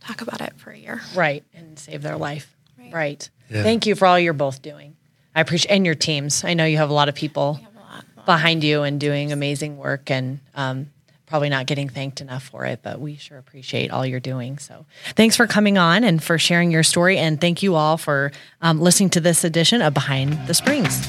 talk 0.00 0.20
about 0.20 0.40
it 0.40 0.54
for 0.56 0.70
a 0.70 0.78
year. 0.78 1.00
Right, 1.14 1.44
and 1.54 1.78
save 1.78 2.02
their 2.02 2.16
life. 2.16 2.54
Right. 2.78 2.92
right. 2.92 3.30
Yeah. 3.50 3.62
Thank 3.62 3.86
you 3.86 3.94
for 3.94 4.06
all 4.06 4.18
you're 4.18 4.32
both 4.32 4.62
doing. 4.62 4.96
I 5.34 5.40
appreciate 5.40 5.74
and 5.74 5.86
your 5.86 5.94
teams. 5.94 6.44
I 6.44 6.54
know 6.54 6.64
you 6.64 6.76
have 6.78 6.90
a 6.90 6.94
lot 6.94 7.08
of 7.08 7.14
people 7.14 7.60
lot, 7.76 8.04
behind 8.26 8.64
you 8.64 8.82
and 8.82 9.00
doing 9.00 9.32
amazing 9.32 9.76
work 9.76 10.10
and 10.10 10.40
um, 10.54 10.90
probably 11.28 11.48
not 11.48 11.66
getting 11.66 11.88
thanked 11.88 12.20
enough 12.20 12.42
for 12.42 12.64
it, 12.64 12.80
but 12.82 13.00
we 13.00 13.16
sure 13.16 13.38
appreciate 13.38 13.90
all 13.90 14.04
you're 14.04 14.20
doing. 14.20 14.58
So 14.58 14.86
thanks 15.14 15.36
for 15.36 15.46
coming 15.46 15.78
on 15.78 16.04
and 16.04 16.22
for 16.22 16.38
sharing 16.38 16.70
your 16.70 16.82
story. 16.82 17.18
And 17.18 17.40
thank 17.40 17.62
you 17.62 17.74
all 17.74 17.98
for 17.98 18.32
um, 18.62 18.80
listening 18.80 19.10
to 19.10 19.20
this 19.20 19.44
edition 19.44 19.82
of 19.82 19.94
Behind 19.94 20.46
the 20.46 20.54
Springs. 20.54 21.06